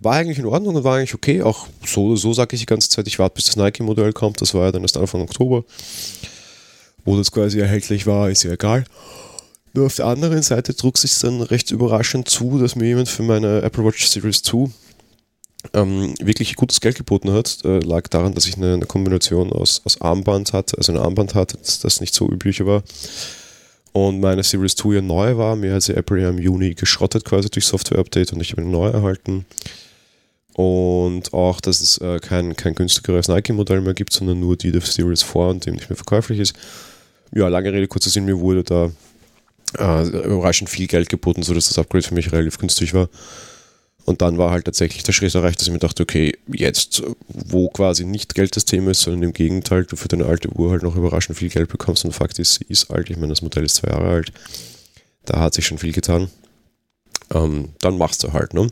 War 0.00 0.14
eigentlich 0.14 0.38
in 0.38 0.46
Ordnung 0.46 0.76
und 0.76 0.84
war 0.84 0.96
eigentlich 0.96 1.14
okay. 1.14 1.42
Auch 1.42 1.66
so, 1.84 2.16
so 2.16 2.32
sage 2.32 2.54
ich 2.54 2.60
die 2.60 2.66
ganze 2.66 2.88
Zeit, 2.88 3.06
ich 3.06 3.18
warte, 3.18 3.34
bis 3.34 3.44
das 3.44 3.56
Nike-Modell 3.56 4.14
kommt. 4.14 4.40
Das 4.40 4.54
war 4.54 4.64
ja 4.64 4.72
dann 4.72 4.82
erst 4.82 4.96
Anfang 4.96 5.20
Oktober. 5.20 5.64
Wo 7.04 7.18
das 7.18 7.30
quasi 7.30 7.60
erhältlich 7.60 8.06
war, 8.06 8.30
ist 8.30 8.44
ja 8.44 8.52
egal. 8.52 8.84
Nur 9.74 9.86
auf 9.86 9.96
der 9.96 10.06
anderen 10.06 10.42
Seite 10.42 10.74
trug 10.74 10.98
sich 10.98 11.18
dann 11.18 11.42
recht 11.42 11.72
überraschend 11.72 12.28
zu, 12.28 12.58
dass 12.58 12.76
mir 12.76 12.86
jemand 12.86 13.08
für 13.08 13.24
meine 13.24 13.62
Apple 13.62 13.84
Watch 13.84 14.06
Series 14.06 14.42
2 14.42 14.70
ähm, 15.72 16.14
wirklich 16.22 16.54
gutes 16.54 16.80
Geld 16.80 16.96
geboten 16.96 17.32
hat. 17.32 17.58
Äh, 17.64 17.80
lag 17.80 18.06
daran, 18.06 18.34
dass 18.34 18.46
ich 18.46 18.56
eine, 18.56 18.74
eine, 18.74 18.86
Kombination 18.86 19.52
aus, 19.52 19.82
aus 19.84 20.00
Armband 20.00 20.52
hatte, 20.52 20.78
also 20.78 20.92
ein 20.92 20.98
Armband 20.98 21.34
hatte, 21.34 21.58
das, 21.58 21.80
das 21.80 22.00
nicht 22.00 22.14
so 22.14 22.30
üblich 22.30 22.64
war. 22.64 22.84
Und 23.92 24.20
meine 24.20 24.44
Series 24.44 24.76
2 24.76 24.94
ja 24.94 25.02
neu 25.02 25.36
war. 25.36 25.56
Mir 25.56 25.74
hat 25.74 25.82
sie 25.82 25.96
Apple 25.96 26.20
ja 26.20 26.30
im 26.30 26.38
Juni 26.38 26.74
geschrottet 26.74 27.24
quasi 27.24 27.48
durch 27.48 27.66
Software-Update 27.66 28.32
und 28.32 28.40
ich 28.40 28.52
habe 28.52 28.62
eine 28.62 28.70
neue 28.70 28.92
erhalten. 28.92 29.44
Und 30.52 31.32
auch, 31.34 31.60
dass 31.60 31.80
es 31.80 31.98
äh, 31.98 32.20
kein, 32.20 32.54
kein 32.54 32.76
günstigeres 32.76 33.26
Nike-Modell 33.26 33.80
mehr 33.80 33.94
gibt, 33.94 34.12
sondern 34.12 34.38
nur 34.38 34.56
die 34.56 34.70
der 34.70 34.82
Series 34.82 35.24
4 35.24 35.40
und 35.42 35.66
dem 35.66 35.74
nicht 35.74 35.90
mehr 35.90 35.96
verkäuflich 35.96 36.38
ist. 36.38 36.54
Ja, 37.32 37.48
lange 37.48 37.72
Rede, 37.72 37.88
kurzer 37.88 38.10
Sinn, 38.10 38.24
mir 38.24 38.38
wurde 38.38 38.62
da 38.62 38.90
äh, 39.78 40.02
überraschend 40.02 40.70
viel 40.70 40.86
Geld 40.86 41.08
geboten, 41.08 41.42
sodass 41.42 41.68
das 41.68 41.78
Upgrade 41.78 42.06
für 42.06 42.14
mich 42.14 42.32
relativ 42.32 42.58
günstig 42.58 42.94
war. 42.94 43.08
Und 44.04 44.20
dann 44.20 44.36
war 44.36 44.50
halt 44.50 44.66
tatsächlich 44.66 45.02
der 45.02 45.12
Schritt 45.12 45.34
erreicht, 45.34 45.60
dass 45.60 45.66
ich 45.66 45.72
mir 45.72 45.78
dachte, 45.78 46.02
okay, 46.02 46.36
jetzt, 46.52 47.02
wo 47.28 47.68
quasi 47.70 48.04
nicht 48.04 48.34
Geld 48.34 48.54
das 48.54 48.66
Thema 48.66 48.90
ist, 48.90 49.00
sondern 49.00 49.22
im 49.22 49.32
Gegenteil, 49.32 49.84
du 49.84 49.96
für 49.96 50.08
deine 50.08 50.26
alte 50.26 50.50
Uhr 50.50 50.70
halt 50.72 50.82
noch 50.82 50.96
überraschend 50.96 51.38
viel 51.38 51.48
Geld 51.48 51.70
bekommst 51.70 52.04
und 52.04 52.12
Fakt 52.12 52.38
ist, 52.38 52.54
sie 52.54 52.66
ist 52.68 52.90
alt. 52.90 53.08
Ich 53.08 53.16
meine, 53.16 53.32
das 53.32 53.40
Modell 53.40 53.64
ist 53.64 53.76
zwei 53.76 53.88
Jahre 53.88 54.08
alt. 54.08 54.32
Da 55.24 55.40
hat 55.40 55.54
sich 55.54 55.66
schon 55.66 55.78
viel 55.78 55.92
getan. 55.92 56.28
Ähm, 57.32 57.70
dann 57.80 57.96
machst 57.96 58.22
du 58.22 58.32
halt, 58.32 58.52
ne? 58.52 58.68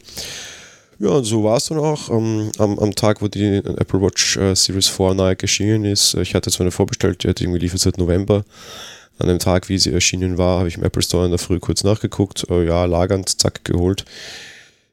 Ja, 0.99 1.09
und 1.09 1.25
so 1.25 1.43
war 1.43 1.57
es 1.57 1.65
dann 1.65 1.79
auch. 1.79 2.11
Ähm, 2.11 2.53
am, 2.59 2.79
am, 2.79 2.95
Tag, 2.95 3.23
wo 3.23 3.29
die 3.29 3.57
Apple 3.57 4.03
Watch 4.03 4.37
äh, 4.37 4.55
Series 4.55 4.89
4 4.89 5.15
neu 5.15 5.35
erschienen 5.41 5.87
ist, 5.87 6.15
ich 6.15 6.35
hatte 6.35 6.51
zwar 6.51 6.65
eine 6.65 6.71
vorbestellt, 6.71 7.25
die 7.25 7.29
hatte 7.29 7.43
irgendwie 7.43 7.59
liefert 7.59 7.81
seit 7.81 7.99
November. 7.99 8.45
An 9.23 9.29
dem 9.29 9.39
Tag, 9.39 9.69
wie 9.69 9.79
sie 9.79 9.93
erschienen 9.93 10.37
war, 10.37 10.59
habe 10.59 10.69
ich 10.69 10.77
im 10.77 10.83
Apple 10.83 11.03
Store 11.03 11.25
in 11.25 11.31
der 11.31 11.39
Früh 11.39 11.61
kurz 11.61 11.85
nachgeguckt, 11.85 12.45
äh, 12.51 12.67
ja, 12.67 12.85
lagernd, 12.87 13.41
zack, 13.41 13.65
geholt. 13.65 14.05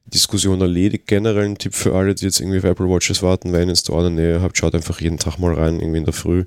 Diskussion 0.05 0.61
erledigt. 0.61 1.07
Generell 1.07 1.45
ein 1.45 1.57
Tipp 1.57 1.73
für 1.73 1.95
alle, 1.95 2.13
die 2.13 2.25
jetzt 2.25 2.39
irgendwie 2.39 2.59
auf 2.59 2.63
Apple 2.63 2.87
Watches 2.87 3.23
warten, 3.23 3.51
wenn 3.51 3.61
ihr 3.61 3.67
einen 3.67 3.75
Store 3.75 4.05
in 4.05 4.15
der 4.15 4.25
Nähe 4.25 4.41
habt, 4.41 4.57
schaut 4.57 4.75
einfach 4.75 5.01
jeden 5.01 5.17
Tag 5.17 5.39
mal 5.39 5.53
rein, 5.53 5.79
irgendwie 5.79 5.97
in 5.97 6.05
der 6.05 6.13
Früh. 6.13 6.45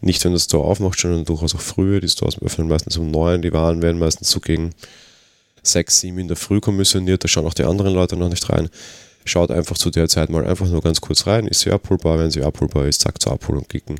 Nicht, 0.00 0.24
wenn 0.24 0.32
der 0.32 0.38
Store 0.38 0.64
aufmacht, 0.64 1.00
sondern 1.00 1.24
durchaus 1.24 1.54
auch 1.54 1.60
früher. 1.60 2.00
Die 2.00 2.08
Stores 2.08 2.40
öffnen 2.40 2.68
meistens 2.68 2.96
um 2.96 3.10
neun, 3.10 3.42
die 3.42 3.52
Waren 3.52 3.82
werden 3.82 3.98
meistens 3.98 4.30
so 4.30 4.38
gegen 4.40 4.70
sechs, 5.64 6.00
sieben 6.00 6.18
in 6.18 6.28
der 6.28 6.36
Früh 6.36 6.60
kommissioniert, 6.60 7.24
da 7.24 7.28
schauen 7.28 7.46
auch 7.46 7.54
die 7.54 7.64
anderen 7.64 7.92
Leute 7.92 8.16
noch 8.16 8.28
nicht 8.28 8.48
rein. 8.50 8.68
Schaut 9.24 9.50
einfach 9.50 9.76
zu 9.76 9.90
der 9.90 10.08
Zeit 10.08 10.30
mal 10.30 10.46
einfach 10.46 10.68
nur 10.68 10.80
ganz 10.80 11.00
kurz 11.00 11.26
rein. 11.26 11.48
Ist 11.48 11.60
sie 11.60 11.72
abholbar? 11.72 12.20
Wenn 12.20 12.30
sie 12.30 12.42
abholbar 12.42 12.86
ist, 12.86 13.00
zack 13.00 13.20
zur 13.20 13.32
Abholung 13.32 13.66
klicken. 13.66 13.96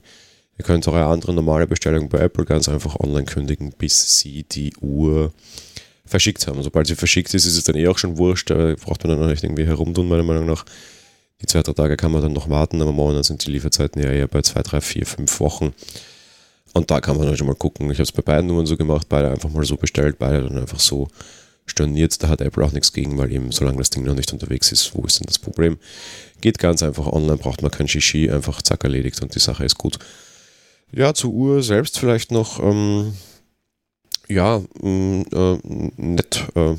Ihr 0.59 0.65
könnt 0.65 0.87
eure 0.89 1.05
andere 1.05 1.35
normale 1.35 1.67
Bestellung 1.67 2.09
bei 2.09 2.19
Apple 2.19 2.45
ganz 2.45 2.69
einfach 2.69 2.99
online 3.01 3.27
kündigen, 3.27 3.73
bis 3.77 4.19
sie 4.19 4.45
die 4.45 4.75
Uhr 4.81 5.33
verschickt 6.07 6.47
haben. 6.47 6.63
Sobald 6.63 6.87
sie 6.87 6.95
verschickt 6.95 7.35
ist, 7.35 7.45
ist 7.45 7.57
es 7.57 7.65
dann 7.65 7.77
eh 7.77 7.89
auch 7.89 7.99
schon 7.99 8.17
wurscht. 8.17 8.51
Da 8.51 8.75
braucht 8.75 9.05
man 9.05 9.17
dann 9.17 9.25
auch 9.25 9.31
nicht 9.31 9.45
irgendwie 9.45 9.67
herumtun, 9.67 10.09
meiner 10.09 10.23
Meinung 10.23 10.47
nach. 10.47 10.65
Die 11.43 11.47
zwei, 11.47 11.63
drei 11.63 11.73
Tage 11.73 11.97
kann 11.97 12.13
man 12.13 12.23
dann 12.23 12.33
noch 12.33 12.49
warten, 12.49 12.81
aber 12.81 12.93
momentan 12.93 13.23
sind 13.23 13.47
die 13.47 13.51
Lieferzeiten 13.51 14.03
ja 14.03 14.11
eher 14.11 14.27
bei 14.27 14.41
zwei, 14.41 14.63
drei, 14.63 14.81
vier, 14.81 15.05
fünf 15.05 15.39
Wochen. 15.41 15.75
Und 16.73 16.91
da 16.91 17.01
kann 17.01 17.19
man 17.19 17.27
dann 17.27 17.37
schon 17.37 17.47
mal 17.47 17.55
gucken. 17.55 17.91
Ich 17.91 17.99
habe 17.99 18.05
es 18.05 18.13
bei 18.13 18.23
beiden 18.23 18.47
Nummern 18.47 18.67
so 18.67 18.77
gemacht, 18.77 19.09
beide 19.09 19.31
einfach 19.31 19.51
mal 19.51 19.65
so 19.65 19.77
bestellt, 19.77 20.19
beide 20.19 20.43
dann 20.43 20.57
einfach 20.57 20.81
so 20.81 21.09
storniert. 21.67 22.23
Da 22.23 22.29
hat 22.29 22.41
Apple 22.41 22.65
auch 22.65 22.73
nichts 22.73 22.93
gegen, 22.93 23.19
weil 23.19 23.31
eben 23.33 23.53
solange 23.53 23.79
das 23.79 23.91
Ding 23.91 24.05
noch 24.05 24.15
nicht 24.15 24.33
unterwegs 24.33 24.73
ist, 24.73 24.95
wo 24.95 25.03
ist 25.05 25.19
denn 25.19 25.27
das 25.27 25.39
Problem? 25.39 25.79
Geht 26.41 26.59
ganz 26.59 26.83
einfach 26.83 27.07
online, 27.07 27.37
braucht 27.37 27.61
man 27.61 27.71
kein 27.71 27.89
Shishi, 27.89 28.31
einfach 28.31 28.63
zack 28.63 28.85
erledigt 28.85 29.21
und 29.21 29.35
die 29.35 29.41
Sache 29.41 29.65
ist 29.65 29.77
gut. 29.77 29.99
Ja, 30.93 31.15
zur 31.15 31.33
Uhr 31.33 31.63
selbst 31.63 31.99
vielleicht 31.99 32.31
noch. 32.31 32.59
Ähm, 32.61 33.15
ja, 34.29 34.63
mm, 34.81 35.23
äh, 35.33 35.59
nett. 35.97 36.45
Äh, 36.55 36.75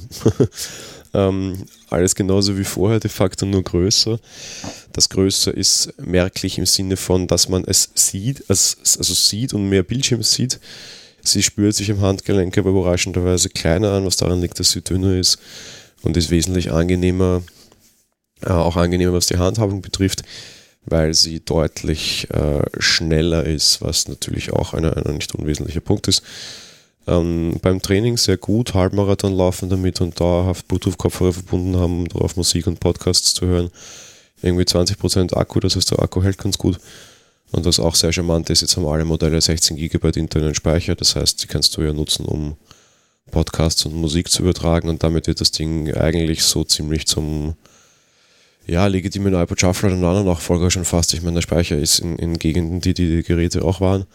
ähm, 1.14 1.66
alles 1.90 2.16
genauso 2.16 2.58
wie 2.58 2.64
vorher, 2.64 3.00
de 3.00 3.10
facto 3.10 3.46
nur 3.46 3.64
größer. 3.64 4.20
Das 4.94 5.10
Größer 5.10 5.54
ist 5.54 5.94
merklich 6.00 6.58
im 6.58 6.66
Sinne 6.66 6.98
von, 6.98 7.28
dass 7.28 7.50
man 7.50 7.64
es 7.66 7.92
sieht, 7.96 8.44
also 8.50 8.76
sieht 8.84 9.54
und 9.54 9.70
mehr 9.70 9.84
Bildschirm 9.84 10.24
sieht. 10.24 10.60
Sie 11.24 11.44
spürt 11.44 11.76
sich 11.76 11.90
im 11.90 12.02
Handgelenk 12.02 12.58
aber 12.58 12.70
überraschenderweise 12.70 13.50
kleiner 13.50 13.92
an, 13.94 14.06
was 14.06 14.18
daran 14.18 14.42
liegt, 14.42 14.60
dass 14.60 14.72
sie 14.72 14.82
dünner 14.82 15.16
ist 15.16 15.38
und 16.02 16.18
ist 16.18 16.30
wesentlich 16.30 16.72
angenehmer, 16.72 17.44
äh, 18.42 18.50
auch 18.50 18.78
angenehmer, 18.78 19.14
was 19.14 19.28
die 19.28 19.38
Handhabung 19.38 19.82
betrifft, 19.82 20.24
weil 20.88 21.14
sie 21.14 21.42
deutlich 21.42 22.28
äh, 22.32 22.62
schneller 22.80 23.46
ist, 23.46 23.82
was 23.82 24.08
natürlich 24.08 24.52
auch 24.54 24.74
ein 24.74 24.84
nicht 25.14 25.36
unwesentlicher 25.36 25.82
Punkt 25.82 26.08
ist. 26.08 26.24
Ähm, 27.08 27.58
beim 27.62 27.82
Training 27.82 28.18
sehr 28.18 28.38
gut, 28.38 28.74
Halbmarathon 28.74 29.36
laufen 29.36 29.70
damit 29.70 30.02
und 30.02 30.20
dauerhaft 30.20 30.68
Bluetooth-Kopfhörer 30.68 31.34
verbunden 31.34 31.78
haben, 31.78 32.00
um 32.00 32.08
darauf 32.08 32.36
Musik 32.36 32.68
und 32.68 32.80
Podcasts 32.80 33.34
zu 33.34 33.46
hören. 33.46 33.70
Irgendwie 34.42 34.66
20% 34.66 35.36
Akku, 35.36 35.60
das 35.60 35.76
heißt 35.76 35.92
der 35.92 36.00
Akku 36.00 36.22
hält 36.22 36.38
ganz 36.38 36.58
gut. 36.58 36.80
Und 37.52 37.66
was 37.66 37.80
auch 37.80 37.96
sehr 37.96 38.12
charmant 38.12 38.50
ist, 38.50 38.62
jetzt 38.62 38.76
haben 38.76 38.86
alle 38.86 39.06
Modelle 39.06 39.40
16 39.40 39.78
GB 39.78 40.20
internen 40.20 40.54
Speicher, 40.54 40.96
das 40.96 41.16
heißt, 41.16 41.44
die 41.44 41.48
kannst 41.48 41.76
du 41.78 41.82
ja 41.82 41.94
nutzen, 41.94 42.26
um 42.26 42.58
Podcasts 43.32 43.86
und 43.86 43.96
Musik 43.96 44.30
zu 44.30 44.44
übertragen 44.44 44.90
und 44.90 45.04
damit 45.04 45.28
wird 45.28 45.42
das 45.42 45.52
Ding 45.52 45.94
eigentlich 45.94 46.44
so 46.44 46.64
ziemlich 46.64 47.08
zum 47.08 47.56
ja, 48.68 48.86
legitimen 48.88 49.34
iPod 49.34 49.60
Shuffle 49.60 49.90
und 49.90 50.04
anderen 50.04 50.26
Nachfolger 50.26 50.70
schon 50.70 50.86
fast. 50.86 51.14
Ich 51.14 51.22
meine, 51.22 51.36
der 51.36 51.42
Speicher 51.42 51.78
ist 51.78 52.00
in, 52.00 52.18
in 52.18 52.38
Gegenden, 52.38 52.82
die 52.82 52.94
die 52.94 53.24
Geräte 53.24 53.64
auch 53.64 53.82
waren 53.82 54.06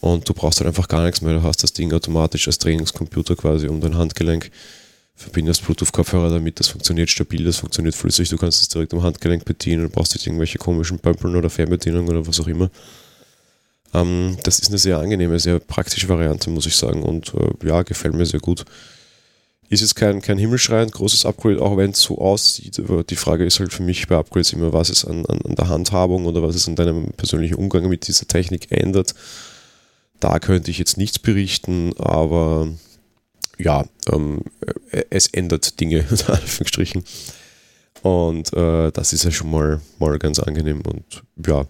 und 0.00 0.28
du 0.28 0.34
brauchst 0.34 0.60
halt 0.60 0.68
einfach 0.68 0.88
gar 0.88 1.04
nichts 1.04 1.20
mehr. 1.20 1.34
Du 1.34 1.42
hast 1.42 1.62
das 1.62 1.72
Ding 1.72 1.92
automatisch 1.92 2.46
als 2.46 2.58
Trainingscomputer 2.58 3.36
quasi 3.36 3.68
um 3.68 3.80
dein 3.80 3.96
Handgelenk. 3.96 4.50
Verbindest 5.14 5.64
Bluetooth-Kopfhörer 5.64 6.28
damit, 6.28 6.60
das 6.60 6.68
funktioniert 6.68 7.08
stabil, 7.08 7.42
das 7.42 7.56
funktioniert 7.56 7.94
flüssig, 7.94 8.28
du 8.28 8.36
kannst 8.36 8.60
es 8.60 8.68
direkt 8.68 8.92
am 8.92 9.02
Handgelenk 9.02 9.46
bedienen 9.46 9.86
und 9.86 9.92
brauchst 9.92 10.14
nicht 10.14 10.26
irgendwelche 10.26 10.58
komischen 10.58 10.98
Pömpeln 10.98 11.34
oder 11.36 11.48
Fernbedienung 11.48 12.06
oder 12.06 12.26
was 12.26 12.38
auch 12.38 12.48
immer. 12.48 12.70
Ähm, 13.94 14.36
das 14.42 14.58
ist 14.58 14.68
eine 14.68 14.76
sehr 14.76 14.98
angenehme, 14.98 15.38
sehr 15.38 15.58
praktische 15.58 16.08
Variante, 16.10 16.50
muss 16.50 16.66
ich 16.66 16.76
sagen. 16.76 17.02
Und 17.02 17.32
äh, 17.34 17.66
ja, 17.66 17.82
gefällt 17.82 18.14
mir 18.14 18.26
sehr 18.26 18.40
gut. 18.40 18.64
Ist 19.68 19.80
jetzt 19.80 19.96
kein, 19.96 20.22
kein 20.22 20.38
himmelschreiend 20.38 20.92
großes 20.92 21.26
Upgrade, 21.26 21.60
auch 21.60 21.76
wenn 21.76 21.90
es 21.90 22.00
so 22.00 22.18
aussieht. 22.18 22.78
Aber 22.78 23.02
die 23.02 23.16
Frage 23.16 23.44
ist 23.44 23.58
halt 23.58 23.72
für 23.72 23.82
mich 23.82 24.06
bei 24.06 24.16
Upgrades 24.16 24.52
immer, 24.52 24.72
was 24.72 24.90
es 24.90 25.04
an, 25.04 25.26
an, 25.26 25.40
an 25.42 25.56
der 25.56 25.68
Handhabung 25.68 26.26
oder 26.26 26.42
was 26.42 26.54
es 26.54 26.68
an 26.68 26.76
deinem 26.76 27.12
persönlichen 27.12 27.56
Umgang 27.56 27.88
mit 27.88 28.06
dieser 28.06 28.28
Technik 28.28 28.70
ändert. 28.70 29.14
Da 30.20 30.38
könnte 30.38 30.70
ich 30.70 30.78
jetzt 30.78 30.96
nichts 30.96 31.18
berichten, 31.18 31.92
aber 31.98 32.68
ja, 33.58 33.84
ähm, 34.12 34.42
äh, 34.90 35.02
es 35.10 35.26
ändert 35.28 35.80
Dinge, 35.80 35.98
in 36.10 36.26
Anführungsstrichen. 36.26 37.04
Und 38.02 38.52
äh, 38.52 38.92
das 38.92 39.12
ist 39.12 39.24
ja 39.24 39.32
schon 39.32 39.50
mal, 39.50 39.80
mal 39.98 40.18
ganz 40.18 40.38
angenehm 40.38 40.82
und 40.82 41.22
ja, 41.44 41.66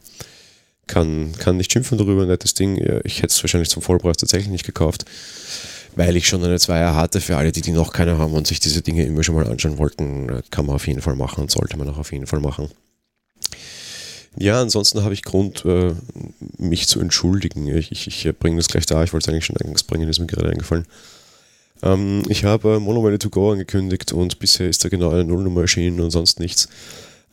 kann, 0.87 1.33
kann 1.38 1.57
nicht 1.57 1.73
schimpfen 1.73 1.99
darüber, 1.99 2.26
nettes 2.26 2.55
Ding. 2.55 2.76
Ich 3.05 3.19
hätte 3.19 3.33
es 3.33 3.43
wahrscheinlich 3.43 3.71
zum 3.71 3.83
Vollpreis 3.83 4.19
tatsächlich 4.19 4.50
nicht 4.50 4.67
gekauft, 4.67 5.05
weil 5.97 6.15
ich 6.15 6.29
schon 6.29 6.45
eine 6.45 6.61
Zweier 6.61 6.95
hatte. 6.95 7.21
Für 7.21 7.37
alle, 7.37 7.50
die 7.50 7.62
die 7.62 7.73
noch 7.73 7.93
keine 7.93 8.19
haben 8.19 8.35
und 8.35 8.47
sich 8.47 8.61
diese 8.61 8.83
Dinge 8.83 9.05
immer 9.05 9.25
schon 9.25 9.35
mal 9.35 9.47
anschauen 9.47 9.79
wollten, 9.79 10.43
kann 10.50 10.67
man 10.67 10.76
auf 10.76 10.87
jeden 10.87 11.00
Fall 11.00 11.17
machen 11.17 11.41
und 11.41 11.50
sollte 11.50 11.76
man 11.76 11.88
auch 11.88 11.99
auf 11.99 12.12
jeden 12.12 12.26
Fall 12.26 12.41
machen. 12.41 12.69
Ja, 14.38 14.61
ansonsten 14.61 15.03
habe 15.03 15.15
ich 15.15 15.23
Grund, 15.23 15.65
äh, 15.65 15.95
mich 16.59 16.87
zu 16.87 17.00
entschuldigen. 17.00 17.67
Ich, 17.69 17.91
ich, 17.91 18.07
ich 18.07 18.38
bringe 18.38 18.59
das 18.59 18.69
gleich 18.69 18.85
da, 18.85 19.03
ich 19.03 19.15
wollte 19.15 19.25
es 19.25 19.33
eigentlich 19.33 19.47
schon 19.47 19.57
eingangs 19.57 19.83
bringen, 19.83 20.09
ist 20.09 20.19
mir 20.19 20.26
gerade 20.26 20.50
eingefallen. 20.50 20.85
Ähm, 21.83 22.23
ich 22.29 22.45
habe 22.45 22.79
Monomele 22.79 23.19
to 23.19 23.31
Go 23.31 23.53
angekündigt 23.53 24.12
und 24.12 24.38
bisher 24.38 24.69
ist 24.69 24.85
da 24.85 24.91
genau 24.91 25.11
eine 25.11 25.25
Nullnummer 25.25 25.62
erschienen 25.62 26.00
und 26.00 26.11
sonst 26.11 26.38
nichts. 26.38 26.69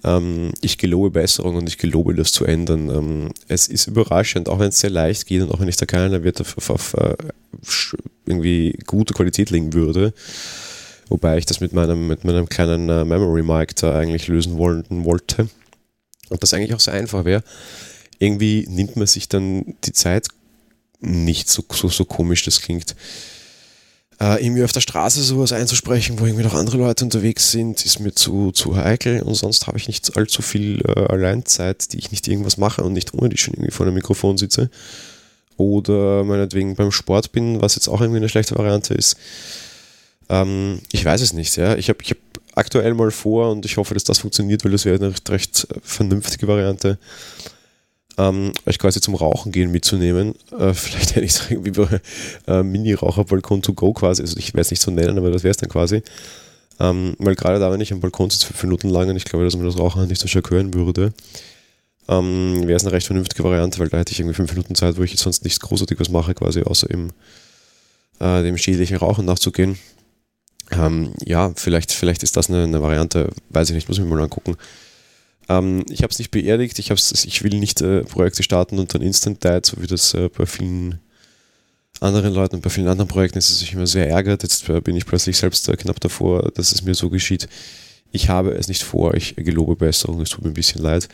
Ähm, 0.04 0.52
ich 0.62 0.78
gelobe 0.78 1.12
Besserung 1.12 1.56
und 1.56 1.68
ich 1.68 1.78
gelobe 1.78 2.14
das 2.14 2.32
zu 2.32 2.46
ändern. 2.46 2.90
Ähm, 2.90 3.30
es 3.48 3.68
ist 3.68 3.88
überraschend, 3.88 4.50
auch 4.50 4.60
wenn 4.60 4.70
es 4.70 4.80
sehr 4.80 4.90
leicht 4.90 5.26
geht 5.28 5.42
und 5.42 5.52
auch 5.52 5.60
wenn 5.60 5.70
ich 5.70 5.78
da 5.78 5.86
keiner 5.86 6.24
Wert 6.24 6.42
auf, 6.42 6.58
auf, 6.58 6.70
auf 6.70 6.94
uh, 6.94 7.98
irgendwie 8.26 8.78
gute 8.86 9.14
Qualität 9.14 9.50
legen 9.50 9.74
würde. 9.74 10.14
Wobei 11.10 11.38
ich 11.38 11.46
das 11.46 11.60
mit 11.60 11.74
meinem, 11.74 12.08
mit 12.08 12.24
meinem 12.24 12.50
kleinen 12.50 12.90
uh, 12.90 13.06
Memory 13.06 13.44
Mic 13.44 13.76
da 13.76 13.98
eigentlich 13.98 14.28
lösen 14.28 14.58
wollen, 14.58 14.86
wollte 14.90 15.48
und 16.30 16.44
das 16.44 16.54
eigentlich 16.54 16.74
auch 16.74 16.80
so 16.80 16.92
einfach 16.92 17.26
wäre, 17.26 17.44
irgendwie 18.20 18.66
nimmt 18.70 18.96
man 18.96 19.08
sich 19.08 19.30
dann 19.30 19.76
die 19.84 19.94
Zeit 19.94 20.28
nicht 21.00 21.50
so, 21.50 21.64
so, 21.72 21.90
so 21.90 22.06
komisch 22.06 22.44
das 22.44 22.62
klingt. 22.62 22.96
Äh, 24.20 24.46
irgendwie 24.46 24.64
auf 24.64 24.72
der 24.72 24.82
Straße 24.82 25.24
sowas 25.24 25.52
einzusprechen, 25.54 26.20
wo 26.20 26.26
irgendwie 26.26 26.44
noch 26.44 26.54
andere 26.54 26.78
Leute 26.78 27.04
unterwegs 27.04 27.52
sind, 27.52 27.84
ist 27.86 28.00
mir 28.00 28.14
zu, 28.14 28.52
zu 28.52 28.76
heikel 28.76 29.22
und 29.22 29.36
sonst 29.36 29.68
habe 29.68 29.78
ich 29.78 29.88
nicht 29.88 30.16
allzu 30.16 30.42
viel 30.42 30.82
äh, 30.88 31.08
Alleinzeit, 31.08 31.92
die 31.92 31.98
ich 31.98 32.12
nicht 32.12 32.28
irgendwas 32.28 32.58
mache 32.58 32.84
und 32.84 32.94
nicht 32.94 33.14
ohne 33.14 33.30
die 33.30 33.38
schon 33.38 33.54
irgendwie 33.54 33.72
vor 33.72 33.86
einem 33.86 33.96
Mikrofon 33.96 34.38
sitze. 34.38 34.70
oder 35.58 36.24
meinetwegen 36.24 36.76
beim 36.76 36.92
Sport 36.92 37.32
bin, 37.32 37.62
was 37.62 37.76
jetzt 37.76 37.88
auch 37.88 38.02
irgendwie 38.02 38.18
eine 38.18 38.30
schlechte 38.30 38.56
Variante 38.56 38.94
ist. 38.94 39.18
Ähm, 40.30 40.80
ich 40.92 41.04
weiß 41.04 41.22
es 41.22 41.34
nicht, 41.34 41.56
ja. 41.58 41.76
Ich 41.76 41.90
habe 41.90 42.00
ich 42.02 42.12
hab 42.12 42.18
aktuell 42.56 42.94
mal 42.94 43.12
vor 43.12 43.52
und 43.52 43.66
ich 43.66 43.78
hoffe, 43.78 43.94
dass 43.94 44.04
das 44.04 44.20
funktioniert, 44.20 44.64
weil 44.64 44.72
das 44.72 44.86
wäre 44.86 44.98
eine 44.98 45.10
recht, 45.10 45.30
recht 45.30 45.68
vernünftige 45.82 46.48
Variante, 46.48 46.98
ähm, 48.18 48.52
euch 48.66 48.80
quasi 48.80 49.02
zum 49.02 49.16
Rauchen 49.16 49.52
gehen 49.52 49.72
mitzunehmen. 49.72 50.36
Äh, 50.58 50.74
vielleicht 50.74 51.16
hätte 51.16 51.26
ich 51.26 51.32
es 51.32 51.50
irgendwie 51.50 51.72
bei 51.72 52.02
äh, 52.48 52.64
Mini-Raucherbalkon 52.64 53.62
to 53.62 53.74
go 53.74 53.94
quasi, 53.94 54.22
also 54.22 54.38
ich 54.38 54.54
werde 54.54 54.62
es 54.62 54.72
nicht 54.72 54.82
so 54.82 54.92
nennen, 54.92 55.18
aber 55.18 55.32
das 55.32 55.44
wäre 55.44 55.52
es 55.52 55.58
dann 55.58 55.70
quasi. 55.70 56.04
Ähm, 56.80 57.16
weil 57.20 57.36
gerade 57.36 57.60
da, 57.60 57.72
wenn 57.72 57.82
ich 57.82 57.94
am 57.94 58.00
Balkon 58.00 58.30
sitze 58.30 58.48
fünf 58.48 58.64
Minuten 58.64 58.90
lang 58.90 59.10
und 59.10 59.16
ich 59.16 59.26
glaube, 59.26 59.46
dass 59.46 59.56
man 59.56 59.66
das 59.66 59.78
Rauchen 59.78 60.08
nicht 60.08 60.22
so 60.22 60.28
stark 60.28 60.50
hören 60.50 60.74
würde, 60.74 61.14
ähm, 62.10 62.68
wäre 62.68 62.76
es 62.76 62.84
eine 62.84 62.92
recht 62.92 63.08
vernünftige 63.08 63.44
Variante, 63.44 63.80
weil 63.80 63.90
da 63.90 63.98
hätte 63.98 64.12
ich 64.12 64.20
irgendwie 64.20 64.36
fünf 64.36 64.52
Minuten 64.52 64.76
Zeit, 64.76 64.98
wo 64.98 65.04
ich 65.04 65.12
jetzt 65.12 65.24
sonst 65.24 65.44
nichts 65.44 65.60
großartig 65.60 66.00
was 66.00 66.10
mache, 66.10 66.34
quasi 66.34 66.62
außer 66.62 66.90
im 66.90 67.12
äh, 68.20 68.44
dem 68.44 68.58
schädlichen 68.58 68.98
Rauchen 68.98 69.26
nachzugehen. 69.26 69.78
Ähm, 70.72 71.14
ja, 71.26 71.52
vielleicht, 71.56 71.92
vielleicht 71.92 72.24
ist 72.24 72.36
das 72.38 72.50
eine, 72.50 72.64
eine, 72.64 72.82
Variante, 72.82 73.30
weiß 73.50 73.70
ich 73.70 73.76
nicht, 73.76 73.88
muss 73.88 73.98
ich 73.98 74.04
mir 74.04 74.10
mal 74.10 74.24
angucken. 74.24 74.56
Ähm, 75.50 75.86
ich 75.90 76.04
habe 76.04 76.12
es 76.12 76.20
nicht 76.20 76.32
beerdigt, 76.32 76.80
ich, 76.80 76.90
ich 76.92 77.44
will 77.44 77.60
nicht 77.60 77.82
äh, 77.82 78.02
Projekte 78.02 78.44
starten 78.44 78.80
und 78.80 78.94
dann 78.94 79.02
Instant 79.02 79.44
Diet, 79.44 79.66
so 79.66 79.82
wie 79.82 79.88
das 79.88 80.14
äh, 80.14 80.30
bei 80.30 80.46
vielen 80.46 81.00
anderen 82.00 82.34
Leuten 82.34 82.56
und 82.56 82.62
bei 82.62 82.70
vielen 82.70 82.88
anderen 82.88 83.08
Projekten 83.08 83.38
ist 83.38 83.50
es 83.50 83.60
sich 83.60 83.74
immer 83.74 83.88
sehr 83.88 84.10
ärgert. 84.10 84.44
Jetzt 84.44 84.68
äh, 84.70 84.82
bin 84.82 84.96
ich 84.96 85.06
plötzlich 85.06 85.38
selbst 85.38 85.68
äh, 85.70 85.76
knapp 85.76 86.00
davor, 86.00 86.52
dass 86.54 86.72
es 86.72 86.84
mir 86.84 86.96
so 86.96 87.10
geschieht. 87.10 87.48
Ich 88.12 88.30
habe 88.30 88.52
es 88.52 88.68
nicht 88.68 88.84
vor, 88.84 89.14
ich 89.16 89.36
gelobe 89.36 89.76
Besserung, 89.76 90.22
es 90.22 90.30
tut 90.30 90.44
mir 90.44 90.52
ein 90.52 90.56
bisschen 90.56 90.82
leid. 90.82 91.08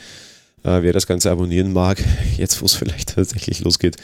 Äh, 0.63 0.81
wer 0.81 0.93
das 0.93 1.07
Ganze 1.07 1.31
abonnieren 1.31 1.71
mag, 1.73 2.03
jetzt 2.37 2.61
wo 2.61 2.65
es 2.65 2.73
vielleicht 2.73 3.15
tatsächlich 3.15 3.61
losgeht, 3.61 3.97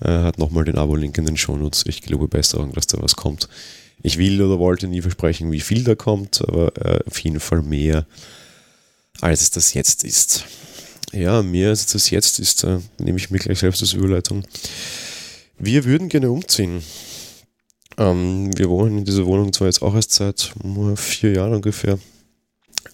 äh, 0.00 0.08
hat 0.08 0.38
nochmal 0.38 0.64
den 0.64 0.78
Abo-Link 0.78 1.16
in 1.18 1.26
den 1.26 1.36
Shownotes. 1.36 1.84
Ich 1.86 2.02
gelobe 2.02 2.28
Besserung, 2.28 2.72
dass 2.72 2.86
da 2.86 3.00
was 3.00 3.16
kommt. 3.16 3.48
Ich 4.02 4.18
will 4.18 4.42
oder 4.42 4.58
wollte 4.58 4.86
nie 4.86 5.00
versprechen, 5.00 5.52
wie 5.52 5.60
viel 5.60 5.84
da 5.84 5.94
kommt, 5.94 6.42
aber 6.46 6.76
äh, 6.76 7.00
auf 7.06 7.18
jeden 7.20 7.40
Fall 7.40 7.62
mehr, 7.62 8.06
als 9.20 9.42
es 9.42 9.50
das 9.50 9.74
jetzt 9.74 10.04
ist. 10.04 10.44
Ja, 11.12 11.42
mehr 11.42 11.70
als 11.70 11.80
es 11.80 11.92
das 11.92 12.10
jetzt 12.10 12.38
ist, 12.40 12.64
äh, 12.64 12.78
nehme 12.98 13.18
ich 13.18 13.30
mir 13.30 13.38
gleich 13.38 13.60
selbst 13.60 13.82
als 13.82 13.92
Überleitung. 13.92 14.44
Wir 15.58 15.84
würden 15.84 16.08
gerne 16.08 16.30
umziehen. 16.30 16.82
Ähm, 17.96 18.50
wir 18.58 18.68
wohnen 18.68 18.98
in 18.98 19.04
dieser 19.04 19.26
Wohnung 19.26 19.52
zwar 19.52 19.68
jetzt 19.68 19.82
auch 19.82 19.94
erst 19.94 20.12
seit 20.12 20.52
vier 20.96 21.32
Jahren 21.32 21.54
ungefähr, 21.54 21.98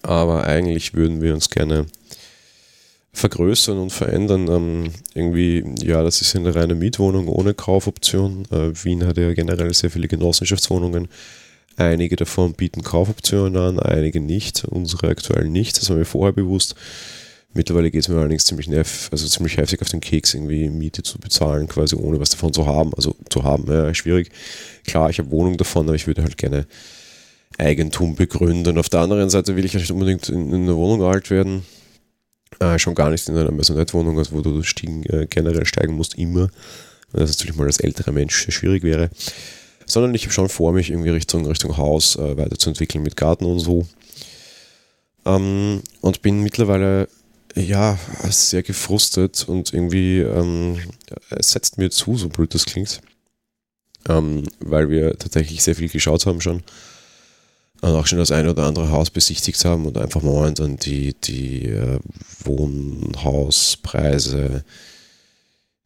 aber 0.03 0.43
eigentlich 0.43 0.93
würden 0.93 1.21
wir 1.21 1.33
uns 1.33 1.49
gerne 1.49 1.87
vergrößern 3.13 3.77
und 3.77 3.91
verändern. 3.91 4.47
Ähm, 4.47 4.91
irgendwie, 5.13 5.65
ja, 5.81 6.03
das 6.03 6.21
ist 6.21 6.35
eine 6.35 6.53
reine 6.53 6.75
Mietwohnung 6.75 7.27
ohne 7.27 7.53
Kaufoption. 7.53 8.45
Äh, 8.51 8.71
Wien 8.83 9.05
hat 9.05 9.17
ja 9.17 9.33
generell 9.33 9.73
sehr 9.73 9.91
viele 9.91 10.07
Genossenschaftswohnungen. 10.07 11.07
Einige 11.77 12.15
davon 12.15 12.53
bieten 12.53 12.83
Kaufoptionen 12.83 13.57
an, 13.57 13.79
einige 13.79 14.19
nicht. 14.19 14.65
Unsere 14.65 15.07
aktuell 15.07 15.47
nicht, 15.47 15.77
das 15.77 15.89
war 15.89 15.97
mir 15.97 16.05
vorher 16.05 16.33
bewusst. 16.33 16.75
Mittlerweile 17.53 17.91
geht 17.91 18.03
es 18.03 18.07
mir 18.07 18.17
allerdings 18.17 18.45
ziemlich 18.45 18.67
nerv, 18.67 19.09
also 19.11 19.27
ziemlich 19.27 19.57
heftig 19.57 19.81
auf 19.81 19.89
den 19.89 19.99
Keks, 19.99 20.33
irgendwie 20.33 20.69
Miete 20.69 21.03
zu 21.03 21.19
bezahlen, 21.19 21.67
quasi 21.67 21.95
ohne 21.95 22.19
was 22.19 22.29
davon 22.29 22.53
zu 22.53 22.65
haben. 22.65 22.93
Also 22.95 23.15
zu 23.29 23.43
haben, 23.43 23.65
ja, 23.71 23.93
schwierig. 23.93 24.29
Klar, 24.87 25.09
ich 25.09 25.19
habe 25.19 25.31
Wohnung 25.31 25.57
davon, 25.57 25.87
aber 25.87 25.95
ich 25.95 26.07
würde 26.07 26.23
halt 26.23 26.37
gerne 26.37 26.65
Eigentum 27.57 28.15
begründen. 28.15 28.77
Auf 28.77 28.87
der 28.87 29.01
anderen 29.01 29.29
Seite 29.29 29.57
will 29.57 29.65
ich 29.65 29.73
nicht 29.73 29.91
unbedingt 29.91 30.29
in, 30.29 30.53
in 30.53 30.63
einer 30.63 30.75
Wohnung 30.77 31.03
alt 31.03 31.29
werden 31.29 31.63
äh, 32.59 32.79
schon 32.79 32.95
gar 32.95 33.09
nicht 33.09 33.27
in 33.27 33.37
einer 33.37 33.51
Maisonette-Wohnung, 33.51 34.17
also 34.17 34.33
wo 34.33 34.41
du 34.41 34.63
Stiegen 34.63 35.03
äh, 35.03 35.27
generell 35.29 35.65
steigen 35.65 35.93
musst, 35.93 36.17
immer. 36.17 36.49
Das 37.11 37.29
natürlich 37.29 37.55
mal 37.55 37.65
als 37.65 37.79
älterer 37.79 38.11
Mensch 38.11 38.47
schwierig 38.49 38.83
wäre. 38.83 39.09
Sondern 39.91 40.15
ich 40.15 40.23
habe 40.23 40.33
schon 40.33 40.49
vor, 40.49 40.71
mich 40.71 40.89
irgendwie 40.89 41.09
Richtung, 41.09 41.45
Richtung 41.45 41.77
Haus 41.77 42.15
äh, 42.15 42.37
weiterzuentwickeln 42.37 43.03
mit 43.03 43.17
Garten 43.17 43.45
und 43.45 43.59
so. 43.59 43.85
Ähm, 45.25 45.81
und 45.99 46.21
bin 46.21 46.41
mittlerweile 46.41 47.09
ja 47.55 47.99
sehr 48.29 48.63
gefrustet 48.63 49.45
und 49.47 49.73
irgendwie 49.73 50.19
ähm, 50.19 50.79
es 51.29 51.51
setzt 51.51 51.77
mir 51.77 51.91
zu, 51.91 52.17
so 52.17 52.29
blöd 52.29 52.53
das 52.53 52.65
klingt. 52.65 53.01
Ähm, 54.07 54.43
weil 54.59 54.89
wir 54.89 55.19
tatsächlich 55.19 55.61
sehr 55.61 55.75
viel 55.75 55.89
geschaut 55.89 56.25
haben 56.25 56.41
schon 56.41 56.63
und 57.81 57.89
auch 57.89 58.07
schon 58.07 58.19
das 58.19 58.31
eine 58.31 58.51
oder 58.51 58.63
andere 58.63 58.91
Haus 58.91 59.09
besichtigt 59.09 59.65
haben 59.65 59.85
und 59.85 59.97
einfach 59.97 60.21
mal 60.21 60.53
dann 60.53 60.77
die, 60.77 61.13
die 61.15 61.65
äh, 61.65 61.99
Wohnhauspreise 62.43 64.63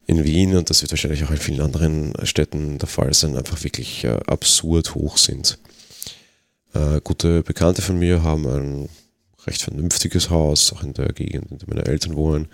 in 0.06 0.24
Wien 0.24 0.56
und 0.56 0.70
das 0.70 0.82
wird 0.82 0.92
wahrscheinlich 0.92 1.24
auch 1.24 1.30
in 1.30 1.36
vielen 1.36 1.60
anderen 1.60 2.12
Städten 2.24 2.78
der 2.78 2.88
Fall 2.88 3.12
sein, 3.12 3.36
einfach 3.36 3.62
wirklich 3.64 4.04
äh, 4.04 4.18
absurd 4.26 4.94
hoch 4.94 5.18
sind. 5.18 5.58
Äh, 6.74 7.00
gute 7.02 7.42
Bekannte 7.42 7.82
von 7.82 7.98
mir 7.98 8.22
haben 8.22 8.46
ein 8.46 8.88
recht 9.46 9.62
vernünftiges 9.62 10.30
Haus, 10.30 10.72
auch 10.72 10.82
in 10.82 10.92
der 10.94 11.12
Gegend, 11.12 11.50
in 11.50 11.58
der 11.58 11.68
meine 11.68 11.86
Eltern 11.86 12.16
wohnen, 12.16 12.48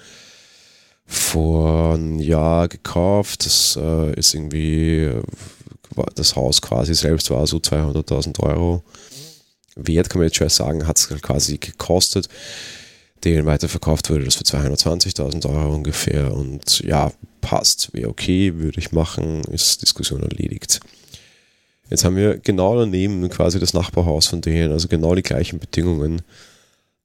vor 1.05 1.95
einem 1.95 2.19
Jahr 2.19 2.69
gekauft. 2.69 3.45
Das 3.45 3.79
äh, 3.81 4.15
ist 4.15 4.35
irgendwie, 4.35 5.05
äh, 5.05 5.23
das 6.15 6.37
Haus 6.37 6.63
quasi 6.63 6.95
selbst 6.95 7.31
war 7.31 7.47
so 7.47 7.59
200.000 7.59 8.41
Euro 8.41 8.83
Wert 9.77 10.11
kann 10.11 10.19
man 10.19 10.27
jetzt 10.27 10.37
schwer 10.37 10.51
sagen, 10.51 10.87
hat 10.87 10.99
es 10.99 11.09
quasi 11.09 11.59
gekostet. 11.59 12.29
Den 13.25 13.47
weiterverkauft 13.47 14.11
wurde 14.11 14.25
das 14.25 14.35
für 14.35 14.45
220.000 14.45 15.49
Euro 15.49 15.75
ungefähr 15.75 16.35
und 16.35 16.81
ja, 16.81 17.13
passt, 17.41 17.91
wäre 17.93 18.09
okay, 18.09 18.55
würde 18.57 18.81
ich 18.81 18.93
machen, 18.93 19.43
ist 19.45 19.83
Diskussion 19.83 20.23
erledigt. 20.23 20.81
Jetzt 21.89 22.05
haben 22.05 22.17
wir 22.17 22.39
genau 22.39 22.79
daneben 22.79 23.29
quasi 23.29 23.61
das 23.61 23.75
Nachbarhaus 23.75 24.27
von 24.27 24.41
denen, 24.41 24.73
also 24.73 24.89
genau 24.89 25.15
die 25.15 25.23
gleichen 25.23 25.59
Bedingungen, 25.59 26.23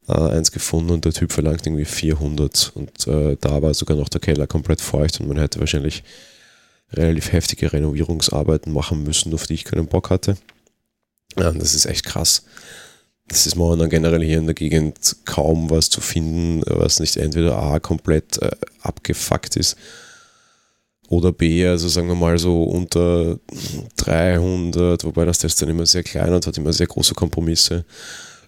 äh, 0.07 0.13
eins 0.13 0.51
gefunden 0.51 0.91
und 0.91 1.05
der 1.05 1.13
Typ 1.13 1.31
verlangt 1.31 1.67
irgendwie 1.67 1.85
400 1.85 2.71
und 2.73 3.07
äh, 3.07 3.37
da 3.39 3.61
war 3.61 3.73
sogar 3.73 3.97
noch 3.97 4.09
der 4.09 4.21
Keller 4.21 4.47
komplett 4.47 4.81
feucht 4.81 5.19
und 5.19 5.27
man 5.27 5.37
hätte 5.37 5.59
wahrscheinlich 5.59 6.03
relativ 6.93 7.31
heftige 7.31 7.73
Renovierungsarbeiten 7.73 8.71
machen 8.71 9.03
müssen, 9.03 9.33
auf 9.33 9.45
die 9.45 9.55
ich 9.55 9.65
keinen 9.65 9.87
Bock 9.87 10.09
hatte. 10.09 10.37
Ja, 11.37 11.51
das 11.51 11.75
ist 11.75 11.85
echt 11.85 12.05
krass. 12.05 12.43
Das 13.27 13.45
ist 13.45 13.55
momentan 13.55 13.89
generell 13.89 14.23
hier 14.23 14.37
in 14.37 14.45
der 14.45 14.55
Gegend 14.55 15.17
kaum 15.25 15.69
was 15.69 15.89
zu 15.89 15.99
finden, 15.99 16.63
was 16.65 16.99
nicht 16.99 17.17
entweder 17.17 17.57
A 17.57 17.79
komplett 17.79 18.41
äh, 18.41 18.51
abgefuckt 18.81 19.57
ist 19.57 19.75
oder 21.09 21.31
B, 21.31 21.65
also 21.65 21.87
sagen 21.87 22.07
wir 22.07 22.15
mal 22.15 22.37
so 22.37 22.63
unter 22.63 23.39
300, 23.97 25.03
wobei 25.05 25.25
das 25.25 25.43
ist 25.43 25.61
dann 25.61 25.69
immer 25.69 25.85
sehr 25.85 26.03
klein 26.03 26.33
und 26.33 26.45
hat 26.45 26.57
immer 26.57 26.73
sehr 26.73 26.87
große 26.87 27.13
Kompromisse. 27.15 27.85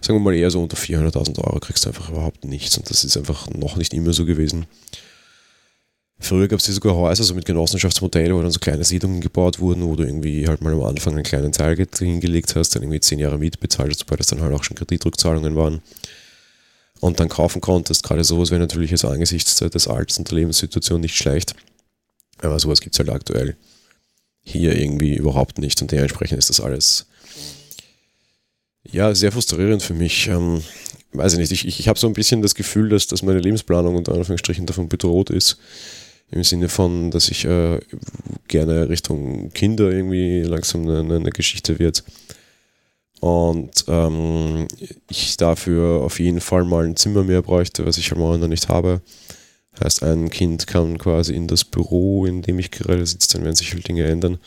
Sagen 0.00 0.18
wir 0.18 0.20
mal 0.20 0.34
eher 0.34 0.50
so 0.50 0.62
unter 0.62 0.76
400.000 0.76 1.38
Euro 1.38 1.58
kriegst 1.60 1.84
du 1.84 1.88
einfach 1.88 2.10
überhaupt 2.10 2.44
nichts 2.44 2.76
und 2.76 2.88
das 2.90 3.04
ist 3.04 3.16
einfach 3.16 3.48
noch 3.50 3.76
nicht 3.76 3.94
immer 3.94 4.12
so 4.12 4.24
gewesen. 4.24 4.66
Früher 6.22 6.48
gab 6.48 6.58
es 6.58 6.66
hier 6.66 6.74
sogar 6.74 6.94
Häuser 6.94 7.24
so 7.24 7.34
mit 7.34 7.46
Genossenschaftsmodellen, 7.46 8.36
wo 8.36 8.42
dann 8.42 8.50
so 8.50 8.60
kleine 8.60 8.84
Siedlungen 8.84 9.22
gebaut 9.22 9.58
wurden, 9.58 9.82
wo 9.84 9.96
du 9.96 10.04
irgendwie 10.04 10.46
halt 10.46 10.60
mal 10.60 10.74
am 10.74 10.82
Anfang 10.82 11.14
einen 11.14 11.22
kleinen 11.22 11.50
Teil 11.50 11.76
hingelegt 11.98 12.54
hast, 12.54 12.76
dann 12.76 12.82
irgendwie 12.82 13.00
zehn 13.00 13.18
Jahre 13.18 13.38
Miete 13.38 13.58
bezahlt 13.58 13.90
hast, 13.90 14.02
wobei 14.02 14.16
das 14.16 14.26
dann 14.26 14.42
halt 14.42 14.52
auch 14.52 14.62
schon 14.62 14.76
Kreditrückzahlungen 14.76 15.56
waren. 15.56 15.80
Und 17.00 17.18
dann 17.18 17.30
kaufen 17.30 17.62
konntest. 17.62 18.02
Gerade 18.02 18.22
sowas 18.22 18.50
wäre 18.50 18.60
natürlich 18.60 18.90
jetzt 18.90 19.06
angesichts 19.06 19.56
des 19.56 19.88
Alters 19.88 20.18
und 20.18 20.30
der 20.30 20.36
Lebenssituation 20.36 21.00
nicht 21.00 21.16
schlecht. 21.16 21.54
Aber 22.42 22.58
sowas 22.60 22.82
gibt 22.82 22.94
es 22.94 22.98
halt 22.98 23.08
aktuell 23.08 23.56
hier 24.42 24.78
irgendwie 24.78 25.14
überhaupt 25.14 25.56
nicht. 25.56 25.80
Und 25.80 25.90
dementsprechend 25.90 26.38
ist 26.38 26.50
das 26.50 26.60
alles 26.60 27.06
ja 28.84 29.14
sehr 29.14 29.32
frustrierend 29.32 29.82
für 29.82 29.94
mich. 29.94 30.28
Ähm, 30.28 30.62
weiß 31.12 31.32
ich 31.32 31.38
nicht, 31.38 31.52
ich, 31.52 31.66
ich, 31.66 31.80
ich 31.80 31.88
habe 31.88 31.98
so 31.98 32.06
ein 32.06 32.12
bisschen 32.12 32.42
das 32.42 32.54
Gefühl, 32.54 32.90
dass, 32.90 33.06
dass 33.06 33.22
meine 33.22 33.40
Lebensplanung 33.40 33.96
unter 33.96 34.12
Anführungsstrichen 34.12 34.66
davon 34.66 34.90
bedroht 34.90 35.30
ist 35.30 35.56
im 36.30 36.44
Sinne 36.44 36.68
von, 36.68 37.10
dass 37.10 37.28
ich 37.28 37.44
äh, 37.44 37.80
gerne 38.48 38.88
Richtung 38.88 39.50
Kinder 39.52 39.90
irgendwie 39.90 40.42
langsam 40.42 40.88
eine, 40.88 41.16
eine 41.16 41.30
Geschichte 41.30 41.78
wird. 41.78 42.04
Und 43.20 43.84
ähm, 43.88 44.66
ich 45.10 45.36
dafür 45.36 46.02
auf 46.02 46.20
jeden 46.20 46.40
Fall 46.40 46.64
mal 46.64 46.86
ein 46.86 46.96
Zimmer 46.96 47.22
mehr 47.22 47.42
bräuchte, 47.42 47.84
was 47.84 47.98
ich 47.98 48.12
am 48.12 48.18
Morgen 48.18 48.40
noch 48.40 48.48
nicht 48.48 48.68
habe. 48.68 49.02
Heißt, 49.82 50.02
ein 50.02 50.30
Kind 50.30 50.66
kann 50.66 50.98
quasi 50.98 51.34
in 51.34 51.46
das 51.46 51.64
Büro, 51.64 52.26
in 52.26 52.42
dem 52.42 52.58
ich 52.58 52.70
gerade 52.70 53.04
sitze, 53.04 53.34
dann 53.34 53.44
werden 53.44 53.56
sich 53.56 53.72
halt 53.72 53.86
Dinge 53.86 54.04
ändern. 54.04 54.38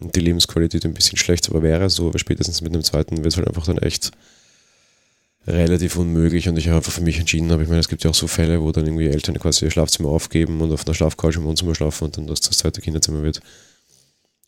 Und 0.00 0.14
die 0.14 0.20
Lebensqualität 0.20 0.84
ein 0.84 0.94
bisschen 0.94 1.16
schlechter 1.16 1.62
wäre 1.62 1.88
so, 1.88 2.08
aber 2.08 2.18
spätestens 2.18 2.60
mit 2.60 2.74
dem 2.74 2.82
zweiten 2.82 3.18
wird 3.18 3.28
es 3.28 3.36
halt 3.36 3.48
einfach 3.48 3.66
dann 3.66 3.78
echt 3.78 4.10
relativ 5.46 5.96
unmöglich 5.96 6.48
und 6.48 6.56
ich 6.56 6.68
habe 6.68 6.76
einfach 6.76 6.92
für 6.92 7.02
mich 7.02 7.18
entschieden 7.18 7.52
habe, 7.52 7.62
ich 7.62 7.68
meine, 7.68 7.80
es 7.80 7.88
gibt 7.88 8.02
ja 8.04 8.10
auch 8.10 8.14
so 8.14 8.26
Fälle, 8.26 8.62
wo 8.62 8.72
dann 8.72 8.86
irgendwie 8.86 9.08
Eltern 9.08 9.38
quasi 9.38 9.64
ihr 9.64 9.70
Schlafzimmer 9.70 10.08
aufgeben 10.08 10.60
und 10.60 10.72
auf 10.72 10.86
einer 10.86 10.94
Schlafcouch 10.94 11.36
im 11.36 11.44
Wohnzimmer 11.44 11.74
schlafen 11.74 12.04
und 12.04 12.16
dann 12.16 12.26
das 12.26 12.40
das 12.40 12.58
zweite 12.58 12.80
Kinderzimmer 12.80 13.22
wird. 13.22 13.40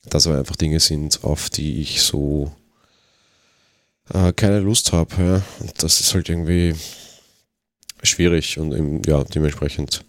Das 0.09 0.27
aber 0.27 0.39
einfach 0.39 0.57
Dinge 0.57 0.81
sind, 0.81 1.23
auf 1.25 1.51
die 1.51 1.81
ich 1.81 2.01
so 2.01 2.53
äh, 4.13 4.33
keine 4.33 4.61
Lust 4.61 4.93
habe. 4.93 5.15
Ja? 5.19 5.43
Und 5.61 5.83
das 5.83 6.01
ist 6.01 6.15
halt 6.15 6.29
irgendwie 6.29 6.75
schwierig 8.03 8.59
und 8.59 8.73
eben, 8.73 9.03
ja, 9.05 9.25
dementsprechend 9.25 10.05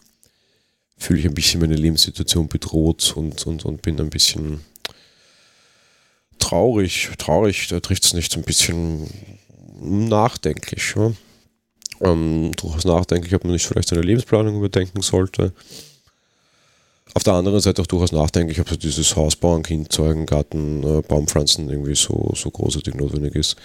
fühle 0.98 1.20
ich 1.20 1.26
ein 1.26 1.34
bisschen 1.34 1.60
meine 1.60 1.76
Lebenssituation 1.76 2.48
bedroht 2.48 3.14
und, 3.16 3.46
und, 3.46 3.66
und 3.66 3.82
bin 3.82 4.00
ein 4.00 4.10
bisschen 4.10 4.62
traurig. 6.40 7.10
Traurig, 7.18 7.68
da 7.68 7.80
trifft 7.80 8.06
es 8.06 8.14
nicht, 8.14 8.36
ein 8.36 8.44
bisschen 8.44 9.10
nachdenklich. 9.82 10.96
Ja? 10.96 11.12
Ähm, 12.02 12.52
durchaus 12.56 12.86
nachdenklich, 12.86 13.34
ob 13.36 13.44
man 13.44 13.54
nicht 13.54 13.66
vielleicht 13.66 13.90
seine 13.90 14.02
Lebensplanung 14.02 14.58
überdenken 14.58 15.02
sollte. 15.02 15.54
Auf 17.14 17.24
der 17.24 17.34
anderen 17.34 17.60
Seite 17.60 17.82
auch 17.82 17.88
durchaus 17.88 18.12
nachdenklich, 18.12 18.60
ob 18.60 18.70
so 18.70 18.76
dieses 18.76 19.16
Hausbauen, 19.16 19.64
Kind 19.64 19.92
zeugen, 19.92 20.26
Garten, 20.26 20.84
äh, 20.84 21.02
Baumpflanzen 21.02 21.70
irgendwie 21.70 21.96
so, 21.96 22.32
so 22.36 22.52
großartig 22.52 22.96
notwendig 22.96 23.36
ist. 23.36 23.56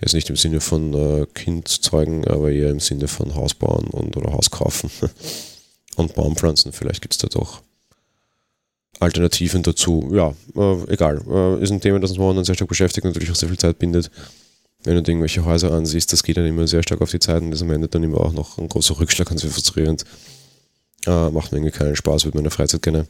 Jetzt 0.00 0.14
nicht 0.14 0.30
im 0.30 0.36
Sinne 0.36 0.60
von 0.60 0.94
äh, 0.94 1.26
Kind 1.34 1.68
zeugen, 1.68 2.26
aber 2.26 2.50
eher 2.50 2.70
im 2.70 2.80
Sinne 2.80 3.08
von 3.08 3.34
Hausbauen 3.34 3.88
und 3.88 4.16
oder 4.16 4.32
Haus 4.32 4.50
kaufen 4.50 4.90
und 5.96 6.14
Baumpflanzen. 6.14 6.72
Vielleicht 6.72 7.02
gibt 7.02 7.14
es 7.14 7.18
da 7.18 7.28
doch 7.28 7.62
Alternativen 9.00 9.62
dazu. 9.62 10.10
Ja, 10.12 10.34
äh, 10.56 10.92
egal. 10.92 11.22
Äh, 11.28 11.62
ist 11.62 11.70
ein 11.70 11.80
Thema, 11.80 12.00
das 12.00 12.10
uns 12.10 12.18
momentan 12.18 12.44
sehr 12.44 12.54
stark 12.54 12.68
beschäftigt 12.68 13.04
und 13.04 13.10
natürlich 13.12 13.30
auch 13.30 13.36
sehr 13.36 13.48
viel 13.48 13.58
Zeit 13.58 13.78
bindet. 13.78 14.10
Wenn 14.84 14.94
du 14.94 15.10
irgendwelche 15.10 15.44
Häuser 15.44 15.72
ansiehst, 15.72 16.12
das 16.12 16.22
geht 16.22 16.36
dann 16.36 16.46
immer 16.46 16.66
sehr 16.66 16.82
stark 16.82 17.00
auf 17.00 17.10
die 17.10 17.18
Zeit 17.18 17.42
und 17.42 17.50
das 17.50 17.62
am 17.62 17.70
Ende 17.70 17.88
dann 17.88 18.02
immer 18.02 18.20
auch 18.20 18.32
noch 18.32 18.58
ein 18.58 18.68
großer 18.68 18.98
Rückschlag 18.98 19.30
und 19.30 19.38
sehr 19.38 19.50
frustrierend. 19.50 20.04
Äh, 21.06 21.30
macht 21.30 21.52
mir 21.52 21.58
irgendwie 21.58 21.76
keinen 21.76 21.96
Spaß, 21.96 22.24
würde 22.24 22.38
meine 22.38 22.50
Freizeit 22.50 22.82
gerne 22.82 23.06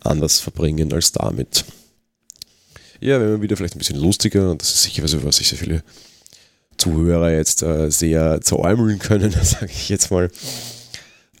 anders 0.00 0.40
verbringen 0.40 0.92
als 0.92 1.12
damit. 1.12 1.64
Ja, 3.00 3.20
wenn 3.20 3.28
wir 3.28 3.42
wieder 3.42 3.56
vielleicht 3.56 3.76
ein 3.76 3.78
bisschen 3.78 3.98
lustiger, 3.98 4.50
und 4.50 4.62
das 4.62 4.74
ist 4.74 4.82
sicher 4.84 5.02
was, 5.02 5.24
was 5.24 5.36
sich 5.36 5.48
sehr 5.48 5.58
viele 5.58 5.82
Zuhörer 6.78 7.30
jetzt 7.30 7.62
äh, 7.62 7.90
sehr 7.90 8.40
zeräumeln 8.40 8.98
können, 8.98 9.30
sage 9.42 9.70
ich 9.70 9.88
jetzt 9.88 10.10
mal. 10.10 10.30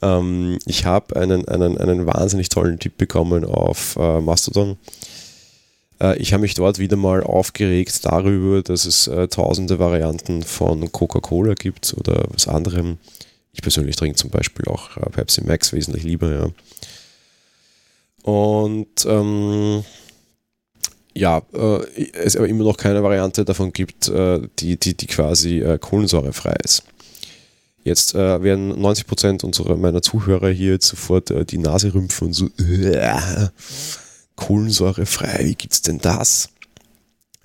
Ähm, 0.02 0.58
ich 0.66 0.84
habe 0.84 1.16
einen, 1.16 1.46
einen, 1.48 1.78
einen 1.78 2.06
wahnsinnig 2.06 2.48
tollen 2.48 2.78
Tipp 2.78 2.96
bekommen 2.96 3.44
auf 3.44 3.96
äh, 3.96 4.20
Mastodon. 4.20 4.76
Äh, 6.00 6.18
ich 6.18 6.32
habe 6.32 6.42
mich 6.42 6.54
dort 6.54 6.78
wieder 6.78 6.96
mal 6.96 7.22
aufgeregt 7.22 8.04
darüber, 8.04 8.62
dass 8.62 8.84
es 8.84 9.06
äh, 9.06 9.28
tausende 9.28 9.78
Varianten 9.78 10.42
von 10.42 10.90
Coca-Cola 10.92 11.54
gibt 11.54 11.94
oder 11.98 12.24
was 12.30 12.48
anderem. 12.48 12.98
Ich 13.52 13.62
persönlich 13.62 13.96
trinke 13.96 14.16
zum 14.16 14.30
Beispiel 14.30 14.66
auch 14.66 14.96
äh, 14.96 15.10
Pepsi 15.10 15.44
Max 15.44 15.72
wesentlich 15.72 16.04
lieber, 16.04 16.32
ja. 16.32 16.50
Und 18.22 19.06
ähm, 19.06 19.84
ja, 21.16 21.40
äh, 21.54 22.10
es 22.12 22.36
aber 22.36 22.48
immer 22.48 22.64
noch 22.64 22.76
keine 22.76 23.02
Variante 23.02 23.44
davon 23.44 23.72
gibt, 23.72 24.08
äh, 24.08 24.40
die, 24.58 24.78
die, 24.78 24.94
die 24.94 25.06
quasi 25.06 25.60
äh, 25.60 25.78
kohlensäurefrei 25.78 26.56
ist. 26.62 26.82
Jetzt 27.84 28.14
werden 28.14 28.84
90% 28.84 29.44
unserer 29.44 29.76
meiner 29.76 30.02
Zuhörer 30.02 30.50
hier 30.50 30.72
jetzt 30.72 30.88
sofort 30.88 31.32
die 31.52 31.58
Nase 31.58 31.94
rümpfen 31.94 32.26
und 32.26 32.32
so, 32.32 32.48
kohlensäurefrei, 34.36 35.40
wie 35.44 35.54
gibt's 35.54 35.82
denn 35.82 35.98
das? 35.98 36.50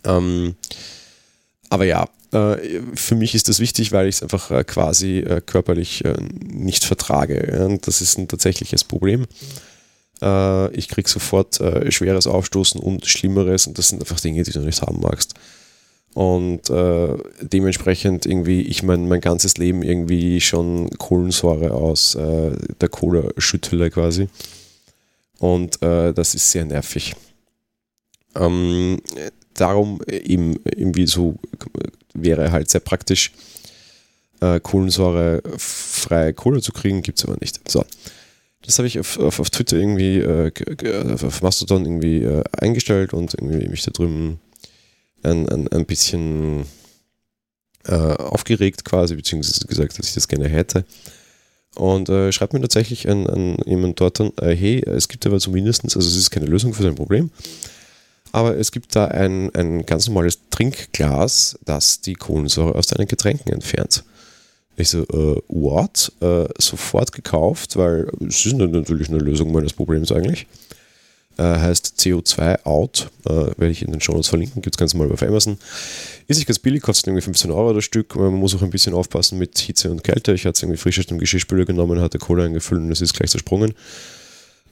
Ähm, 0.04 0.56
aber 1.70 1.86
ja, 1.86 2.08
äh, 2.34 2.82
für 2.96 3.16
mich 3.16 3.36
ist 3.36 3.50
das 3.50 3.60
wichtig, 3.60 3.92
weil 3.92 4.08
ich 4.08 4.16
es 4.16 4.24
einfach 4.24 4.52
äh, 4.52 4.64
quasi 4.64 5.20
äh, 5.20 5.42
körperlich 5.42 6.04
nicht 6.44 6.84
vertrage. 6.84 7.80
Das 7.82 8.02
ist 8.02 8.18
ein 8.18 8.28
tatsächliches 8.28 8.84
Problem. 8.84 9.26
ich 10.74 10.88
kriege 10.88 11.10
sofort 11.10 11.60
schweres 11.90 12.28
Aufstoßen 12.28 12.80
und 12.80 13.08
Schlimmeres 13.08 13.66
und 13.66 13.78
das 13.80 13.88
sind 13.88 14.02
einfach 14.02 14.20
Dinge, 14.20 14.44
die 14.44 14.52
du 14.52 14.60
nicht 14.60 14.84
haben 14.84 15.02
magst. 15.02 15.34
Und 16.14 16.70
dementsprechend 17.42 18.28
irgendwie, 18.28 18.62
ich 18.62 18.84
mein, 18.84 19.08
mein 19.08 19.22
ganzes 19.22 19.58
Leben 19.58 19.82
irgendwie 19.82 20.40
schon 20.40 20.92
Kohlensäure 20.92 21.72
aus 21.72 22.16
der 22.16 22.90
Cola 22.90 23.30
schüttele 23.38 23.90
quasi. 23.90 24.28
Und 25.42 25.82
äh, 25.82 26.14
das 26.14 26.36
ist 26.36 26.52
sehr 26.52 26.66
nervig. 26.66 27.16
Ähm, 28.36 29.02
darum 29.56 30.00
eben 30.08 30.56
irgendwie 30.64 31.08
so 31.08 31.40
wäre 32.14 32.52
halt 32.52 32.70
sehr 32.70 32.82
praktisch, 32.82 33.32
äh, 34.40 34.60
kohlensäurefreie 34.60 36.34
Kohle 36.34 36.62
zu 36.62 36.72
kriegen, 36.72 37.02
gibt 37.02 37.18
es 37.18 37.26
aber 37.26 37.38
nicht. 37.42 37.60
So. 37.68 37.84
Das 38.62 38.78
habe 38.78 38.88
ich 38.88 39.00
auf, 39.00 39.18
auf, 39.18 39.40
auf, 39.40 39.50
Twitter 39.50 39.78
irgendwie, 39.78 40.20
äh, 40.20 40.52
auf 41.24 41.42
Mastodon 41.42 41.86
irgendwie 41.86 42.22
äh, 42.22 42.44
eingestellt 42.60 43.12
und 43.12 43.34
irgendwie 43.34 43.68
mich 43.68 43.84
da 43.84 43.90
drüben 43.90 44.40
ein, 45.24 45.50
ein, 45.50 45.68
ein 45.70 45.88
bisschen 45.88 46.66
äh, 47.86 47.96
aufgeregt 47.96 48.86
quasi, 48.86 49.16
beziehungsweise 49.16 49.66
gesagt, 49.66 49.98
dass 49.98 50.08
ich 50.08 50.14
das 50.14 50.28
gerne 50.28 50.48
hätte. 50.48 50.86
Und 51.76 52.10
äh, 52.10 52.32
schreibt 52.32 52.54
mir 52.54 52.62
tatsächlich 52.62 53.08
an, 53.10 53.28
an 53.28 53.58
jemand 53.66 54.00
dort 54.00 54.20
dann, 54.20 54.32
äh, 54.42 54.56
hey, 54.56 54.84
es 54.86 55.08
gibt 55.08 55.26
aber 55.26 55.40
zumindest, 55.40 55.84
also 55.86 56.00
es 56.00 56.18
ist 56.18 56.30
keine 56.30 56.46
Lösung 56.46 56.74
für 56.74 56.84
sein 56.84 56.96
Problem, 56.96 57.32
aber 58.34 58.58
es 58.58 58.72
gibt 58.72 58.96
da 58.96 59.06
ein, 59.06 59.54
ein 59.56 59.86
ganz 59.86 60.08
normales 60.08 60.40
Trinkglas, 60.50 61.58
das 61.66 62.02
die 62.02 62.14
Kohlensäure 62.14 62.76
aus 62.76 62.88
deinen 62.88 63.08
Getränken 63.08 63.54
entfernt. 63.54 64.04
Ich 64.78 64.90
so, 64.90 65.04
äh, 65.04 65.42
what? 65.48 66.12
Äh, 66.22 66.46
sofort 66.58 67.12
gekauft, 67.12 67.78
weil 67.78 68.10
es 68.28 68.46
ist 68.46 68.56
natürlich 68.56 69.10
eine 69.10 69.20
Lösung 69.20 69.52
meines 69.52 69.74
Problems 69.74 70.12
eigentlich. 70.12 70.48
Äh, 71.38 71.44
heißt 71.44 71.96
CO2 71.98 72.66
Out, 72.66 73.10
äh, 73.26 73.30
werde 73.30 73.70
ich 73.70 73.84
in 73.84 73.92
den 73.92 74.02
Show 74.02 74.14
Notes 74.14 74.28
verlinken, 74.28 74.62
gibt 74.62 74.76
es 74.76 74.78
ganz 74.78 74.94
normal 74.94 75.12
auf 75.12 75.24
Amazon. 75.24 75.58
Ist 76.28 76.38
nicht 76.38 76.48
ganz 76.48 76.60
billig, 76.60 76.82
kostet 76.82 77.08
irgendwie 77.08 77.24
15 77.24 77.52
Euro 77.52 77.74
das 77.74 77.86
Stück. 77.86 78.16
Man 78.16 78.34
muss 78.34 78.56
auch 78.56 78.62
ein 78.62 78.70
bisschen 78.70 78.94
aufpassen 78.94 79.38
mit 79.40 79.58
Hitze 79.58 79.90
und 79.90 80.04
Kälte. 80.04 80.34
Ich 80.34 80.46
hatte 80.46 80.58
es 80.58 80.62
irgendwie 80.64 80.78
frisch 80.78 81.00
aus 81.00 81.08
dem 81.08 81.20
Geschirrspüler 81.20 81.66
genommen, 81.66 82.02
hatte 82.02 82.20
Cola 82.20 82.44
eingefüllt 82.44 82.82
und 82.82 82.92
es 82.92 83.02
ist 83.02 83.14
gleich 83.14 83.32
zersprungen. 83.32 83.74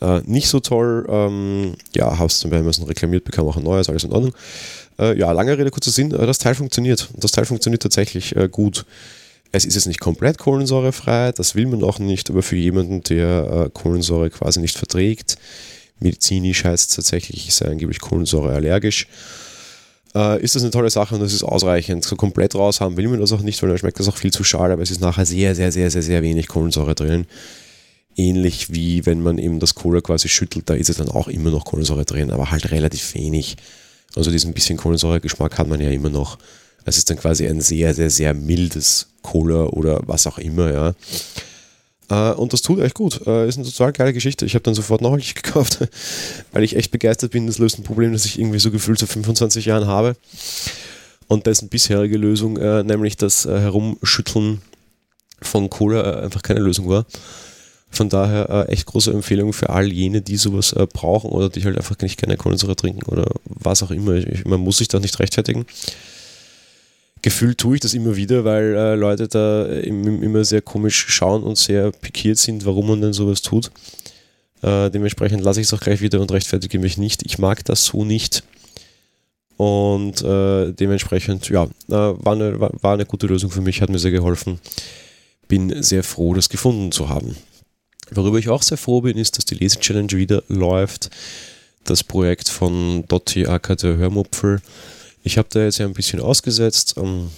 Äh, 0.01 0.21
nicht 0.25 0.47
so 0.47 0.59
toll. 0.59 1.05
Ähm, 1.09 1.75
ja, 1.95 2.17
habe 2.17 2.27
es 2.27 2.39
dann 2.39 2.51
bei 2.51 2.59
Amazon 2.59 2.85
reklamiert, 2.85 3.23
bekam 3.23 3.47
auch 3.47 3.57
ein 3.57 3.63
neues, 3.63 3.89
alles 3.89 4.03
in 4.03 4.11
Ordnung. 4.11 4.33
Äh, 4.99 5.17
ja, 5.17 5.31
lange 5.31 5.57
Rede, 5.57 5.71
kurzer 5.71 5.91
Sinn, 5.91 6.11
äh, 6.11 6.25
das 6.25 6.37
Teil 6.37 6.55
funktioniert. 6.55 7.09
Das 7.15 7.31
Teil 7.31 7.45
funktioniert 7.45 7.81
tatsächlich 7.81 8.35
äh, 8.35 8.49
gut. 8.49 8.85
Es 9.51 9.65
ist 9.65 9.73
jetzt 9.73 9.87
nicht 9.87 9.99
komplett 9.99 10.37
kohlensäurefrei, 10.37 11.31
das 11.31 11.55
will 11.55 11.65
man 11.65 11.83
auch 11.83 11.97
nicht, 11.97 12.29
aber 12.29 12.43
für 12.43 12.55
jemanden, 12.55 13.01
der 13.01 13.71
Kohlensäure 13.73 14.29
quasi 14.29 14.59
nicht 14.59 14.77
verträgt, 14.77 15.39
medizinisch 15.99 16.63
heißt 16.63 16.89
es 16.89 16.95
tatsächlich, 16.95 17.47
ich 17.47 17.55
sei 17.55 17.67
angeblich 17.67 17.99
kohlensäureallergisch, 17.99 19.07
äh, 20.15 20.41
ist 20.41 20.55
das 20.55 20.63
eine 20.63 20.71
tolle 20.71 20.89
Sache 20.89 21.15
und 21.15 21.21
das 21.21 21.33
ist 21.33 21.43
ausreichend. 21.43 22.03
So 22.03 22.15
komplett 22.15 22.55
raus 22.55 22.81
haben 22.81 22.97
will 22.97 23.07
man 23.07 23.19
das 23.19 23.31
auch 23.31 23.41
nicht, 23.41 23.61
weil 23.61 23.69
dann 23.69 23.77
schmeckt 23.77 23.99
das 23.99 24.07
auch 24.07 24.17
viel 24.17 24.31
zu 24.31 24.43
schade, 24.43 24.73
aber 24.73 24.81
es 24.81 24.91
ist 24.91 25.01
nachher 25.01 25.25
sehr, 25.25 25.55
sehr, 25.55 25.71
sehr, 25.71 25.91
sehr, 25.91 26.03
sehr 26.03 26.21
wenig 26.21 26.47
Kohlensäure 26.47 26.95
drin 26.95 27.25
ähnlich 28.19 28.71
wie 28.71 29.05
wenn 29.05 29.21
man 29.21 29.37
eben 29.37 29.59
das 29.59 29.75
Cola 29.75 30.01
quasi 30.01 30.27
schüttelt, 30.27 30.69
da 30.69 30.75
ist 30.75 30.89
es 30.89 30.97
dann 30.97 31.09
auch 31.09 31.27
immer 31.27 31.49
noch 31.49 31.65
Kohlensäure 31.65 32.05
drin, 32.05 32.31
aber 32.31 32.51
halt 32.51 32.69
relativ 32.71 33.15
wenig. 33.15 33.55
Also 34.15 34.29
diesen 34.29 34.53
bisschen 34.53 34.77
Kohlensäuregeschmack 34.77 35.57
hat 35.57 35.67
man 35.67 35.79
ja 35.79 35.89
immer 35.89 36.09
noch. 36.09 36.37
Es 36.85 36.97
ist 36.97 37.09
dann 37.09 37.17
quasi 37.17 37.47
ein 37.47 37.61
sehr, 37.61 37.93
sehr, 37.93 38.09
sehr 38.09 38.33
mildes 38.33 39.07
Cola 39.21 39.65
oder 39.65 40.01
was 40.05 40.27
auch 40.27 40.37
immer, 40.37 40.71
ja. 40.71 40.93
Äh, 42.09 42.31
und 42.31 42.53
das 42.53 42.61
tut 42.61 42.79
echt 42.79 42.95
gut. 42.95 43.25
Äh, 43.25 43.47
ist 43.47 43.57
eine 43.57 43.67
total 43.67 43.91
geile 43.93 44.13
Geschichte. 44.13 44.45
Ich 44.45 44.55
habe 44.55 44.63
dann 44.63 44.73
sofort 44.73 45.01
nachhaltig 45.01 45.35
gekauft, 45.43 45.79
weil 46.51 46.63
ich 46.63 46.75
echt 46.75 46.91
begeistert 46.91 47.31
bin. 47.31 47.47
Das 47.47 47.57
löst 47.57 47.79
ein 47.79 47.83
Problem, 47.83 48.11
das 48.11 48.25
ich 48.25 48.39
irgendwie 48.39 48.59
so 48.59 48.71
gefühlt 48.71 48.99
seit 48.99 49.09
25 49.09 49.65
Jahren 49.65 49.87
habe. 49.87 50.15
Und 51.27 51.45
dessen 51.45 51.69
bisherige 51.69 52.17
Lösung, 52.17 52.57
äh, 52.57 52.83
nämlich 52.83 53.15
das 53.15 53.45
Herumschütteln 53.45 54.61
von 55.41 55.69
Cola, 55.69 56.21
einfach 56.21 56.41
keine 56.41 56.59
Lösung 56.59 56.89
war. 56.89 57.05
Von 57.91 58.09
daher 58.09 58.67
echt 58.69 58.85
große 58.85 59.11
Empfehlung 59.11 59.51
für 59.51 59.69
all 59.69 59.91
jene, 59.91 60.21
die 60.21 60.37
sowas 60.37 60.75
brauchen 60.93 61.31
oder 61.31 61.49
die 61.49 61.63
halt 61.65 61.75
einfach 61.75 61.97
nicht 62.01 62.19
gerne 62.19 62.37
Kohlensäure 62.37 62.75
trinken 62.75 63.01
oder 63.09 63.25
was 63.45 63.81
auch 63.81 63.89
immer. 63.89 64.21
Man 64.45 64.59
muss 64.59 64.77
sich 64.77 64.89
da 64.89 64.99
nicht 64.99 65.17
rechtfertigen. 65.17 65.65
Gefühlt 67.21 67.57
tue 67.57 67.75
ich 67.75 67.81
das 67.81 67.93
immer 67.93 68.15
wieder, 68.15 68.45
weil 68.45 68.75
äh, 68.75 68.95
Leute 68.95 69.27
da 69.27 69.65
immer 69.65 70.45
sehr 70.45 70.61
komisch 70.61 71.05
schauen 71.09 71.43
und 71.43 71.57
sehr 71.57 71.91
pikiert 71.91 72.37
sind, 72.37 72.65
warum 72.65 72.87
man 72.87 73.01
denn 73.01 73.13
sowas 73.13 73.41
tut. 73.41 73.71
Äh, 74.61 74.89
dementsprechend 74.89 75.43
lasse 75.43 75.59
ich 75.61 75.67
es 75.67 75.73
auch 75.73 75.81
gleich 75.81 76.01
wieder 76.01 76.21
und 76.21 76.31
rechtfertige 76.31 76.79
mich 76.79 76.97
nicht. 76.97 77.23
Ich 77.25 77.37
mag 77.37 77.63
das 77.65 77.85
so 77.85 78.05
nicht. 78.05 78.43
Und 79.57 80.21
äh, 80.21 80.71
dementsprechend, 80.71 81.49
ja, 81.49 81.63
äh, 81.63 81.69
war 81.89 82.33
eine, 82.33 82.59
war 82.59 82.93
eine 82.93 83.05
gute 83.05 83.27
Lösung 83.27 83.51
für 83.51 83.61
mich, 83.61 83.81
hat 83.81 83.89
mir 83.89 83.99
sehr 83.99 84.11
geholfen. 84.11 84.59
Bin 85.49 85.83
sehr 85.83 86.03
froh, 86.03 86.33
das 86.33 86.47
gefunden 86.47 86.93
zu 86.93 87.09
haben. 87.09 87.35
Worüber 88.11 88.37
ich 88.37 88.47
auch 88.47 88.63
sehr 88.63 88.77
froh 88.77 89.01
bin, 89.01 89.17
ist, 89.17 89.37
dass 89.37 89.45
die 89.45 89.55
Lese-Challenge 89.55 90.11
wieder 90.11 90.43
läuft. 90.47 91.09
Das 91.83 92.03
Projekt 92.03 92.47
von 92.47 93.03
Dotti 93.07 93.47
Acker, 93.47 93.75
der 93.75 93.97
Hörmupfel. 93.97 94.61
Ich 95.29 95.37
habe 95.37 95.47
da 95.51 95.63
jetzt 95.63 95.77
ja 95.77 95.85
ein 95.85 95.93
bisschen 95.93 96.21
ausgesetzt. 96.21 96.95
Ähm, 96.97 97.29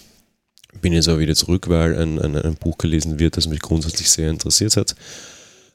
bin 0.82 0.94
jetzt 0.94 1.10
auch 1.10 1.20
wieder 1.20 1.36
zurück, 1.36 1.68
weil 1.68 2.00
ein, 2.00 2.20
ein, 2.20 2.38
ein, 2.38 2.56
Buch 2.56 2.78
gelesen 2.78 3.20
wird, 3.20 3.36
das 3.36 3.48
mich 3.48 3.60
grundsätzlich 3.60 4.10
sehr 4.10 4.30
interessiert 4.30 4.78
hat. 4.78 4.96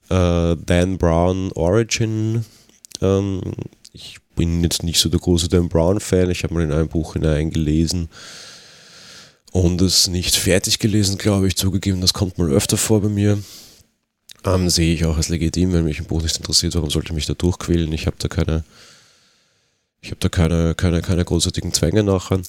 Äh, 0.08 0.56
Dan 0.64 0.96
Brown 0.96 1.52
Origin. 1.52 2.46
Ähm, 3.02 3.42
ich 3.92 4.16
bin 4.34 4.62
jetzt 4.62 4.82
nicht 4.82 4.98
so 4.98 5.10
der 5.10 5.20
große 5.20 5.48
Dan 5.48 5.68
Brown-Fan. 5.68 6.30
Ich 6.30 6.42
habe 6.42 6.54
mal 6.54 6.62
in 6.62 6.72
ein 6.72 6.88
Buch 6.88 7.12
hineingelesen 7.12 8.08
und 9.52 9.82
es 9.82 10.08
nicht 10.08 10.36
fertig 10.36 10.78
gelesen, 10.78 11.18
glaube 11.18 11.48
ich, 11.48 11.56
zugegeben. 11.56 12.00
Das 12.00 12.14
kommt 12.14 12.38
mal 12.38 12.50
öfter 12.50 12.78
vor 12.78 13.02
bei 13.02 13.10
mir. 13.10 13.38
Ähm, 14.46 14.70
sehe 14.70 14.94
ich 14.94 15.04
auch 15.04 15.18
als 15.18 15.28
legitim, 15.28 15.74
wenn 15.74 15.84
mich 15.84 15.98
ein 15.98 16.06
Buch 16.06 16.22
nicht 16.22 16.38
interessiert, 16.38 16.76
warum 16.76 16.88
sollte 16.88 17.08
ich 17.08 17.14
mich 17.14 17.26
da 17.26 17.34
durchquälen? 17.34 17.92
Ich 17.92 18.06
habe 18.06 18.16
da 18.18 18.28
keine, 18.28 18.64
ich 20.06 20.12
habe 20.12 20.20
da 20.20 20.28
keine, 20.28 20.76
keine, 20.76 21.02
keine 21.02 21.24
großartigen 21.24 21.72
Zwänge 21.72 22.04
nachher. 22.04 22.40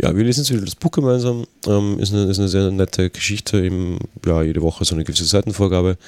Ja, 0.00 0.16
wir 0.16 0.24
lesen 0.24 0.44
jetzt 0.44 0.66
das 0.66 0.74
Buch 0.74 0.92
gemeinsam. 0.92 1.46
Ähm, 1.66 1.98
ist, 1.98 2.10
eine, 2.14 2.24
ist 2.24 2.38
eine 2.38 2.48
sehr 2.48 2.70
nette 2.70 3.10
Geschichte. 3.10 3.62
Eben, 3.62 3.98
ja, 4.24 4.42
jede 4.42 4.62
Woche 4.62 4.86
so 4.86 4.94
eine 4.94 5.04
gewisse 5.04 5.26
Seitenvorgabe. 5.26 5.98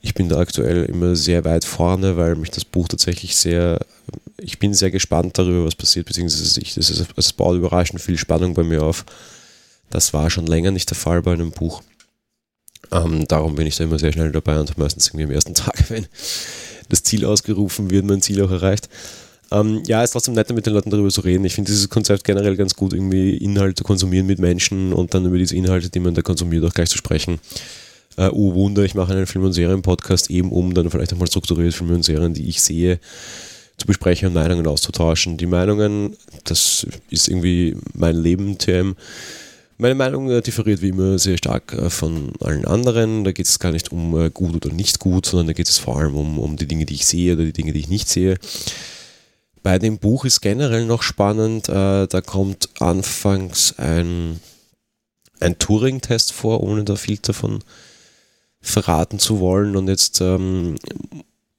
Ich 0.00 0.14
bin 0.14 0.28
da 0.28 0.38
aktuell 0.38 0.86
immer 0.86 1.14
sehr 1.14 1.44
weit 1.44 1.64
vorne, 1.64 2.16
weil 2.16 2.34
mich 2.34 2.50
das 2.50 2.64
Buch 2.64 2.88
tatsächlich 2.88 3.36
sehr, 3.36 3.78
ich 4.36 4.58
bin 4.58 4.74
sehr 4.74 4.90
gespannt 4.90 5.38
darüber, 5.38 5.64
was 5.64 5.76
passiert, 5.76 6.06
beziehungsweise 6.06 6.60
ich, 6.60 6.74
das 6.74 6.90
ist, 6.90 7.06
es 7.14 7.32
baut 7.32 7.56
überraschend 7.56 8.00
viel 8.00 8.18
Spannung 8.18 8.54
bei 8.54 8.64
mir 8.64 8.82
auf. 8.82 9.04
Das 9.90 10.12
war 10.12 10.28
schon 10.28 10.48
länger 10.48 10.72
nicht 10.72 10.90
der 10.90 10.96
Fall 10.96 11.22
bei 11.22 11.34
einem 11.34 11.52
Buch. 11.52 11.82
Ähm, 12.90 13.28
darum 13.28 13.54
bin 13.54 13.68
ich 13.68 13.76
da 13.76 13.84
immer 13.84 14.00
sehr 14.00 14.12
schnell 14.12 14.32
dabei 14.32 14.58
und 14.58 14.76
meistens 14.76 15.06
irgendwie 15.06 15.26
am 15.26 15.30
ersten 15.30 15.54
Tag, 15.54 15.88
wenn 15.88 16.08
das 16.88 17.04
Ziel 17.04 17.24
ausgerufen 17.24 17.90
wird, 17.90 18.04
mein 18.04 18.22
Ziel 18.22 18.42
auch 18.42 18.50
erreicht. 18.50 18.88
Ähm, 19.52 19.82
ja, 19.86 20.02
es 20.02 20.08
ist 20.08 20.12
trotzdem 20.12 20.34
netter 20.34 20.54
mit 20.54 20.64
den 20.64 20.72
Leuten 20.72 20.90
darüber 20.90 21.10
zu 21.10 21.20
reden. 21.20 21.44
Ich 21.44 21.54
finde 21.54 21.70
dieses 21.70 21.90
Konzept 21.90 22.24
generell 22.24 22.56
ganz 22.56 22.74
gut, 22.74 22.94
irgendwie 22.94 23.36
Inhalte 23.36 23.74
zu 23.74 23.84
konsumieren 23.84 24.26
mit 24.26 24.38
Menschen 24.38 24.92
und 24.94 25.12
dann 25.12 25.26
über 25.26 25.36
diese 25.36 25.54
Inhalte, 25.54 25.90
die 25.90 26.00
man 26.00 26.14
da 26.14 26.22
konsumiert, 26.22 26.64
auch 26.64 26.72
gleich 26.72 26.88
zu 26.88 26.96
sprechen. 26.96 27.38
Äh, 28.16 28.28
oh 28.28 28.54
Wunder, 28.54 28.82
ich 28.82 28.94
mache 28.94 29.12
einen 29.12 29.26
Film- 29.26 29.44
und 29.44 29.52
Serien-Podcast 29.52 30.30
eben, 30.30 30.50
um 30.52 30.72
dann 30.72 30.90
vielleicht 30.90 31.12
auch 31.12 31.18
mal 31.18 31.26
strukturiert 31.26 31.74
Filme 31.74 31.94
und 31.94 32.02
Serien, 32.02 32.32
die 32.32 32.48
ich 32.48 32.62
sehe, 32.62 32.98
zu 33.76 33.86
besprechen 33.86 34.28
und 34.28 34.34
Meinungen 34.34 34.66
auszutauschen. 34.66 35.36
Die 35.36 35.46
Meinungen, 35.46 36.16
das 36.44 36.86
ist 37.10 37.28
irgendwie 37.28 37.76
mein 37.94 38.16
Leben, 38.16 38.56
TM. 38.56 38.96
Meine 39.76 39.94
Meinung 39.94 40.30
äh, 40.30 40.40
differiert 40.40 40.80
wie 40.80 40.90
immer 40.90 41.18
sehr 41.18 41.36
stark 41.36 41.74
äh, 41.74 41.90
von 41.90 42.32
allen 42.40 42.64
anderen. 42.64 43.24
Da 43.24 43.32
geht 43.32 43.46
es 43.46 43.58
gar 43.58 43.72
nicht 43.72 43.92
um 43.92 44.18
äh, 44.18 44.30
gut 44.30 44.54
oder 44.54 44.74
nicht 44.74 44.98
gut, 44.98 45.26
sondern 45.26 45.48
da 45.48 45.52
geht 45.52 45.68
es 45.68 45.78
vor 45.78 45.98
allem 45.98 46.14
um, 46.14 46.38
um 46.38 46.56
die 46.56 46.66
Dinge, 46.66 46.86
die 46.86 46.94
ich 46.94 47.06
sehe 47.06 47.34
oder 47.34 47.44
die 47.44 47.52
Dinge, 47.52 47.72
die 47.72 47.80
ich 47.80 47.88
nicht 47.88 48.08
sehe. 48.08 48.38
Bei 49.62 49.78
dem 49.78 49.98
Buch 49.98 50.24
ist 50.24 50.40
generell 50.40 50.86
noch 50.86 51.02
spannend, 51.02 51.68
äh, 51.68 52.06
da 52.06 52.20
kommt 52.20 52.68
anfangs 52.80 53.78
ein, 53.78 54.40
ein 55.40 55.58
Turing-Test 55.58 56.32
vor, 56.32 56.62
ohne 56.62 56.84
da 56.84 56.96
viel 56.96 57.18
davon 57.18 57.62
verraten 58.60 59.18
zu 59.18 59.38
wollen. 59.40 59.76
Und 59.76 59.88
jetzt, 59.88 60.20
ähm, 60.20 60.76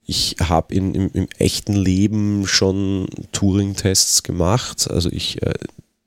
ich 0.04 0.36
habe 0.40 0.74
im, 0.74 0.94
im, 0.94 1.28
echten 1.38 1.74
Leben 1.74 2.46
schon 2.46 3.06
Turing-Tests 3.32 4.22
gemacht. 4.22 4.90
Also 4.90 5.10
ich 5.10 5.42
äh, 5.42 5.54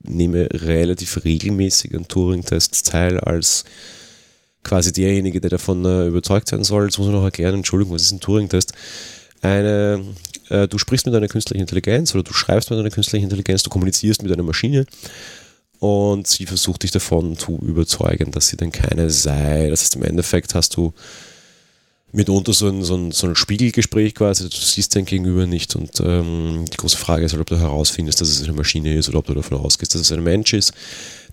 nehme 0.02 0.48
relativ 0.52 1.24
regelmäßig 1.24 1.96
an 1.96 2.06
Turing-Tests 2.06 2.84
teil 2.84 3.18
als 3.18 3.64
quasi 4.62 4.92
derjenige, 4.92 5.40
der 5.40 5.50
davon 5.50 5.84
äh, 5.84 6.06
überzeugt 6.06 6.48
sein 6.48 6.62
soll. 6.62 6.84
Jetzt 6.84 6.98
muss 6.98 7.08
man 7.08 7.16
noch 7.16 7.24
erklären, 7.24 7.56
Entschuldigung, 7.56 7.94
was 7.94 8.02
ist 8.02 8.12
ein 8.12 8.20
Turing-Test? 8.20 8.72
Eine 9.42 10.04
äh, 10.48 10.68
du 10.68 10.78
sprichst 10.78 11.06
mit 11.06 11.14
einer 11.14 11.28
künstlichen 11.28 11.60
Intelligenz 11.60 12.14
oder 12.14 12.22
du 12.22 12.32
schreibst 12.32 12.70
mit 12.70 12.78
einer 12.78 12.90
künstlichen 12.90 13.24
Intelligenz, 13.24 13.62
du 13.62 13.70
kommunizierst 13.70 14.22
mit 14.22 14.32
einer 14.32 14.42
Maschine 14.42 14.86
und 15.78 16.26
sie 16.26 16.46
versucht 16.46 16.82
dich 16.82 16.90
davon 16.90 17.36
zu 17.36 17.58
überzeugen, 17.62 18.32
dass 18.32 18.48
sie 18.48 18.56
denn 18.56 18.72
keine 18.72 19.10
sei. 19.10 19.68
Das 19.70 19.82
heißt, 19.82 19.96
im 19.96 20.02
Endeffekt 20.02 20.54
hast 20.54 20.76
du 20.76 20.92
mitunter 22.10 22.54
so 22.54 22.68
ein, 22.68 22.82
so 22.82 22.96
ein, 22.96 23.12
so 23.12 23.26
ein 23.26 23.36
Spiegelgespräch 23.36 24.14
quasi, 24.14 24.48
du 24.48 24.56
siehst 24.56 24.96
dein 24.96 25.04
Gegenüber 25.04 25.46
nicht 25.46 25.76
und 25.76 26.00
ähm, 26.00 26.64
die 26.72 26.76
große 26.78 26.96
Frage 26.96 27.26
ist 27.26 27.32
halt, 27.32 27.42
ob 27.42 27.48
du 27.48 27.58
herausfindest, 27.58 28.20
dass 28.20 28.30
es 28.30 28.42
eine 28.42 28.54
Maschine 28.54 28.94
ist 28.94 29.10
oder 29.10 29.18
ob 29.18 29.26
du 29.26 29.34
davon 29.34 29.58
ausgehst, 29.58 29.94
dass 29.94 30.00
es 30.00 30.12
ein 30.12 30.22
Mensch 30.22 30.54
ist. 30.54 30.72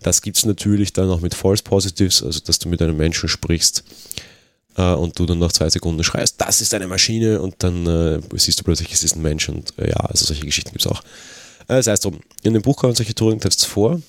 Das 0.04 0.22
gibt 0.22 0.38
es 0.38 0.46
natürlich 0.46 0.91
dann 0.91 1.10
auch 1.10 1.22
mit 1.22 1.34
False 1.34 1.63
Positives, 1.63 2.22
also 2.22 2.41
dass 2.41 2.60
du 2.60 2.68
mit 2.68 2.82
einem 2.82 2.98
Menschen 2.98 3.30
sprichst, 3.30 3.86
äh, 4.77 4.93
und 4.93 5.17
du 5.17 5.25
dann 5.25 5.39
nach 5.39 5.51
zwei 5.51 5.69
Sekunden 5.69 6.03
schreist, 6.03 6.39
das 6.39 6.61
ist 6.61 6.73
eine 6.73 6.88
Maschine 6.88 7.41
und 7.41 7.55
dann 7.59 7.88
äh, 7.88 8.19
siehst 8.35 8.59
du 8.59 8.63
plötzlich, 8.63 8.91
es 8.91 9.03
ist 9.03 9.15
ein 9.15 9.21
Mensch 9.21 9.49
und 9.49 9.73
äh, 9.77 9.89
ja, 9.89 9.97
also 9.97 10.25
solche 10.25 10.45
Geschichten 10.45 10.71
gibt 10.71 10.85
es 10.85 10.91
auch. 10.91 11.01
Äh, 11.67 11.77
das 11.77 11.88
heißt 11.88 12.03
so, 12.03 12.13
in 12.43 12.53
dem 12.53 12.61
Buch 12.61 12.77
kommen 12.77 12.95
solche 12.95 13.15
Turing-Tests 13.15 13.65
vor, 13.65 14.01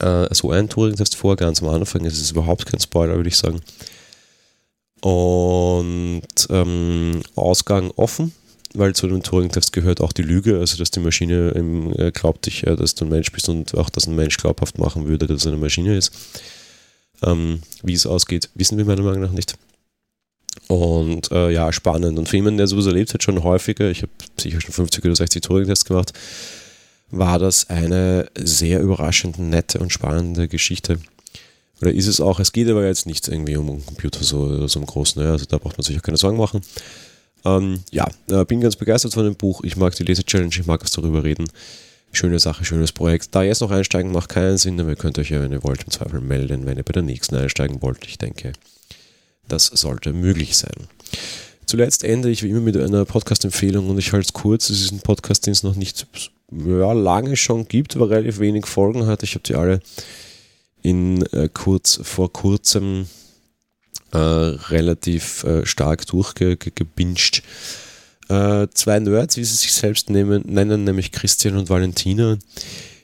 äh, 0.00 0.34
so 0.34 0.50
ein 0.50 0.68
Turing-Test 0.68 1.16
vor, 1.16 1.36
ganz 1.36 1.62
am 1.62 1.68
Anfang, 1.68 2.04
es 2.04 2.20
ist 2.20 2.32
überhaupt 2.32 2.66
kein 2.66 2.80
Spoiler, 2.80 3.16
würde 3.16 3.28
ich 3.28 3.36
sagen. 3.36 3.60
Und 5.02 6.22
ähm, 6.50 7.22
Ausgang 7.34 7.90
offen, 7.96 8.32
weil 8.74 8.94
zu 8.94 9.06
dem 9.06 9.22
Turing-Test 9.22 9.72
gehört 9.72 10.00
auch 10.00 10.12
die 10.12 10.22
Lüge, 10.22 10.58
also 10.58 10.76
dass 10.76 10.90
die 10.90 11.00
Maschine 11.00 11.52
ähm, 11.56 11.94
glaubt 12.12 12.46
dich, 12.46 12.66
äh, 12.66 12.76
dass 12.76 12.94
du 12.94 13.04
ein 13.04 13.10
Mensch 13.10 13.32
bist 13.32 13.48
und 13.48 13.74
auch, 13.76 13.88
dass 13.88 14.06
ein 14.06 14.16
Mensch 14.16 14.36
glaubhaft 14.36 14.78
machen 14.78 15.06
würde, 15.06 15.26
dass 15.26 15.38
es 15.38 15.46
eine 15.46 15.56
Maschine 15.56 15.96
ist. 15.96 16.12
Ähm, 17.22 17.60
wie 17.82 17.94
es 17.94 18.06
ausgeht, 18.06 18.50
wissen 18.54 18.78
wir 18.78 18.84
meiner 18.84 19.02
Meinung 19.02 19.22
nach 19.22 19.32
nicht. 19.32 19.56
Und 20.68 21.30
äh, 21.30 21.50
ja, 21.50 21.72
spannend. 21.72 22.18
Und 22.18 22.28
für 22.28 22.36
jemanden, 22.36 22.58
der 22.58 22.66
sowas 22.66 22.86
erlebt 22.86 23.12
hat, 23.12 23.22
schon 23.22 23.42
häufiger, 23.42 23.90
ich 23.90 24.02
habe 24.02 24.12
sicher 24.38 24.60
schon 24.60 24.72
50 24.72 25.04
oder 25.04 25.16
60 25.16 25.42
Turing-Tests 25.42 25.84
gemacht, 25.84 26.12
war 27.10 27.38
das 27.38 27.68
eine 27.70 28.30
sehr 28.38 28.80
überraschend 28.80 29.38
nette 29.38 29.78
und 29.78 29.92
spannende 29.92 30.48
Geschichte. 30.48 31.00
Oder 31.80 31.92
ist 31.92 32.06
es 32.06 32.20
auch, 32.20 32.40
es 32.40 32.52
geht 32.52 32.68
aber 32.68 32.84
jetzt 32.86 33.06
nicht 33.06 33.26
irgendwie 33.26 33.56
um 33.56 33.68
einen 33.68 33.86
Computer 33.86 34.22
so, 34.22 34.66
so 34.66 34.78
im 34.78 34.86
Großen, 34.86 35.22
ne? 35.22 35.30
also 35.30 35.46
da 35.46 35.58
braucht 35.58 35.78
man 35.78 35.84
sich 35.84 35.98
auch 35.98 36.02
keine 36.02 36.18
Sorgen 36.18 36.36
machen. 36.36 36.60
Ähm, 37.44 37.80
ja, 37.90 38.06
äh, 38.28 38.44
bin 38.44 38.60
ganz 38.60 38.76
begeistert 38.76 39.14
von 39.14 39.24
dem 39.24 39.34
Buch. 39.34 39.62
Ich 39.64 39.76
mag 39.76 39.94
die 39.94 40.04
Leser-Challenge, 40.04 40.50
ich 40.52 40.66
mag 40.66 40.84
es 40.84 40.90
darüber 40.90 41.24
reden 41.24 41.48
schöne 42.12 42.38
Sache, 42.38 42.64
schönes 42.64 42.92
Projekt. 42.92 43.34
Da 43.34 43.42
jetzt 43.42 43.60
noch 43.60 43.70
einsteigen 43.70 44.12
macht 44.12 44.30
keinen 44.30 44.58
Sinn, 44.58 44.80
aber 44.80 44.90
ihr 44.90 44.96
könnt 44.96 45.18
euch 45.18 45.30
ja, 45.30 45.40
wenn 45.40 45.52
ihr 45.52 45.62
wollt, 45.62 45.84
im 45.84 45.90
Zweifel 45.90 46.20
melden, 46.20 46.66
wenn 46.66 46.76
ihr 46.76 46.82
bei 46.82 46.92
der 46.92 47.02
nächsten 47.02 47.36
einsteigen 47.36 47.82
wollt. 47.82 48.06
Ich 48.06 48.18
denke, 48.18 48.52
das 49.48 49.66
sollte 49.66 50.12
möglich 50.12 50.56
sein. 50.56 50.88
Zuletzt 51.66 52.02
ende 52.02 52.30
ich 52.30 52.42
wie 52.42 52.50
immer 52.50 52.60
mit 52.60 52.76
einer 52.76 53.04
Podcast-Empfehlung 53.04 53.88
und 53.90 53.98
ich 53.98 54.12
halte 54.12 54.26
es 54.26 54.32
kurz. 54.32 54.70
Es 54.70 54.82
ist 54.82 54.92
ein 54.92 55.00
Podcast, 55.00 55.46
den 55.46 55.52
es 55.52 55.62
noch 55.62 55.76
nicht 55.76 56.06
ja, 56.50 56.92
lange 56.92 57.36
schon 57.36 57.68
gibt, 57.68 57.94
aber 57.94 58.10
relativ 58.10 58.40
wenig 58.40 58.66
Folgen 58.66 59.06
hat. 59.06 59.22
Ich 59.22 59.34
habe 59.34 59.44
die 59.44 59.54
alle 59.54 59.80
in 60.82 61.22
äh, 61.26 61.48
kurz 61.52 62.00
vor 62.02 62.32
kurzem 62.32 63.06
äh, 64.12 64.18
relativ 64.18 65.44
äh, 65.44 65.64
stark 65.64 66.06
durchgebinged. 66.06 67.42
Äh, 68.30 68.68
zwei 68.72 69.00
Nerds, 69.00 69.36
wie 69.36 69.44
sie 69.44 69.56
sich 69.56 69.72
selbst 69.72 70.08
nehmen, 70.08 70.44
nennen, 70.46 70.84
nämlich 70.84 71.10
Christian 71.10 71.56
und 71.56 71.68
Valentina, 71.68 72.38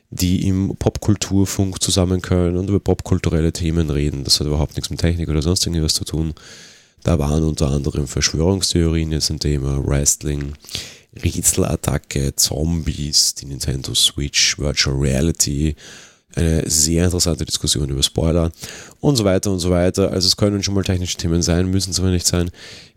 die 0.09 0.47
im 0.47 0.77
Popkulturfunk 0.79 1.83
zusammen 1.83 2.21
können 2.21 2.55
und 2.55 2.69
über 2.69 2.79
popkulturelle 2.79 3.51
Themen 3.51 3.89
reden. 3.89 4.23
Das 4.23 4.39
hat 4.39 4.47
überhaupt 4.47 4.77
nichts 4.77 4.89
mit 4.89 5.01
Technik 5.01 5.27
oder 5.27 5.41
sonst 5.41 5.65
irgendwas 5.65 5.95
zu 5.95 6.05
tun. 6.05 6.33
Da 7.03 7.19
waren 7.19 7.43
unter 7.43 7.67
anderem 7.67 8.07
Verschwörungstheorien 8.07 9.11
jetzt 9.11 9.29
ein 9.29 9.39
Thema, 9.39 9.85
Wrestling, 9.85 10.53
Rätselattacke, 11.21 12.33
Zombies, 12.37 13.35
die 13.35 13.47
Nintendo 13.47 13.93
Switch, 13.95 14.57
Virtual 14.57 14.95
Reality, 14.95 15.75
eine 16.35 16.69
sehr 16.69 17.05
interessante 17.05 17.45
Diskussion 17.45 17.89
über 17.89 18.03
Spoiler 18.03 18.51
und 18.99 19.15
so 19.15 19.25
weiter 19.25 19.51
und 19.51 19.59
so 19.59 19.71
weiter. 19.71 20.11
Also 20.11 20.27
es 20.27 20.37
können 20.37 20.63
schon 20.63 20.73
mal 20.73 20.83
technische 20.83 21.17
Themen 21.17 21.41
sein, 21.41 21.69
müssen 21.69 21.91
es 21.91 21.99
aber 21.99 22.11
nicht 22.11 22.27
sein. 22.27 22.51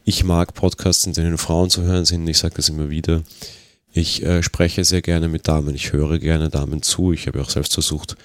Ich 0.05 0.25
mag 0.25 0.55
Podcasts, 0.55 1.05
in 1.07 1.13
denen 1.13 1.39
Frauen 1.39 1.71
zu 1.71 1.83
hören 1.83 2.05
sind. 2.05 2.27
Ich 2.29 2.39
sage 2.39 2.55
das 2.57 2.69
immer 2.69 2.91
wieder. 2.91 3.23
Ich 3.93 4.23
äh, 4.23 4.43
spreche 4.43 4.85
sehr 4.85 5.03
gerne 5.03 5.29
mit 5.29 5.47
Damen. 5.47 5.75
Ich 5.75 5.93
höre 5.93 6.19
gerne 6.19 6.49
Damen 6.49 6.83
zu. 6.83 7.13
Ich 7.13 7.27
habe 7.27 7.41
auch 7.43 7.51
selbst 7.51 7.75
versucht, 7.75 8.17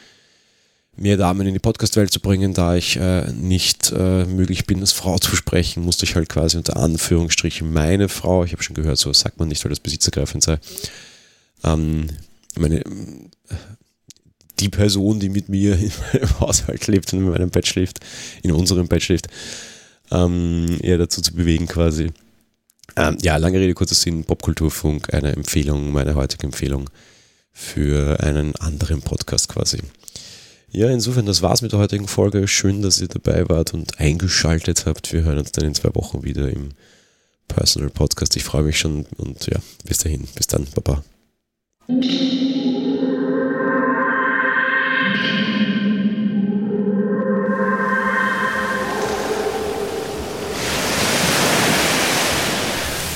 mehr 0.95 1.17
Damen 1.17 1.45
in 1.47 1.53
die 1.53 1.59
Podcast-Welt 1.59 2.11
zu 2.11 2.19
bringen. 2.19 2.53
Da 2.53 2.75
ich 2.75 2.97
äh, 2.97 3.31
nicht 3.31 3.91
äh, 3.91 4.25
möglich 4.25 4.65
bin, 4.65 4.79
als 4.79 4.93
Frau 4.93 5.17
zu 5.17 5.35
sprechen, 5.35 5.83
musste 5.83 6.05
ich 6.05 6.15
halt 6.15 6.29
quasi 6.29 6.57
unter 6.57 6.77
Anführungsstrichen 6.77 7.71
meine 7.71 8.09
Frau, 8.09 8.43
ich 8.43 8.53
habe 8.53 8.63
schon 8.63 8.75
gehört, 8.75 8.97
so 8.97 9.11
sagt 9.11 9.39
man 9.39 9.49
nicht, 9.49 9.63
weil 9.65 9.69
das 9.69 9.79
besitzergreifend 9.79 10.43
sei, 10.43 10.59
ähm, 11.63 12.07
meine, 12.57 12.83
die 14.59 14.69
Person, 14.69 15.19
die 15.19 15.29
mit 15.29 15.49
mir 15.49 15.75
in 15.79 15.91
meinem 16.13 16.39
Haushalt 16.39 16.87
lebt 16.87 17.11
und 17.13 17.19
in 17.19 17.29
meinem 17.29 17.49
Bett 17.49 17.67
schläft, 17.67 17.99
in 18.43 18.51
unserem 18.51 18.87
Bett 18.87 19.03
schläft, 19.03 19.27
ähm, 20.11 20.77
eher 20.81 20.97
dazu 20.97 21.21
zu 21.21 21.33
bewegen 21.33 21.67
quasi. 21.67 22.11
Ähm, 22.95 23.17
ja, 23.21 23.37
lange 23.37 23.59
Rede, 23.59 23.73
kurzer 23.73 23.95
Sinn, 23.95 24.23
Popkulturfunk, 24.23 25.13
eine 25.13 25.33
Empfehlung, 25.33 25.91
meine 25.91 26.15
heutige 26.15 26.45
Empfehlung 26.45 26.89
für 27.51 28.19
einen 28.21 28.55
anderen 28.55 29.01
Podcast 29.01 29.49
quasi. 29.49 29.79
Ja, 30.69 30.89
insofern, 30.89 31.25
das 31.25 31.41
war's 31.41 31.61
mit 31.61 31.71
der 31.71 31.79
heutigen 31.79 32.07
Folge. 32.07 32.47
Schön, 32.47 32.81
dass 32.81 32.99
ihr 32.99 33.07
dabei 33.07 33.47
wart 33.47 33.73
und 33.73 33.99
eingeschaltet 33.99 34.85
habt. 34.85 35.13
Wir 35.13 35.23
hören 35.23 35.39
uns 35.39 35.53
dann 35.53 35.65
in 35.65 35.73
zwei 35.73 35.95
Wochen 35.95 36.23
wieder 36.23 36.49
im 36.49 36.69
Personal 37.47 37.89
Podcast. 37.89 38.35
Ich 38.35 38.43
freue 38.43 38.63
mich 38.63 38.77
schon 38.77 39.05
und 39.17 39.45
ja, 39.47 39.59
bis 39.85 39.99
dahin. 39.99 40.27
Bis 40.35 40.47
dann. 40.47 40.67
Baba. 40.75 41.03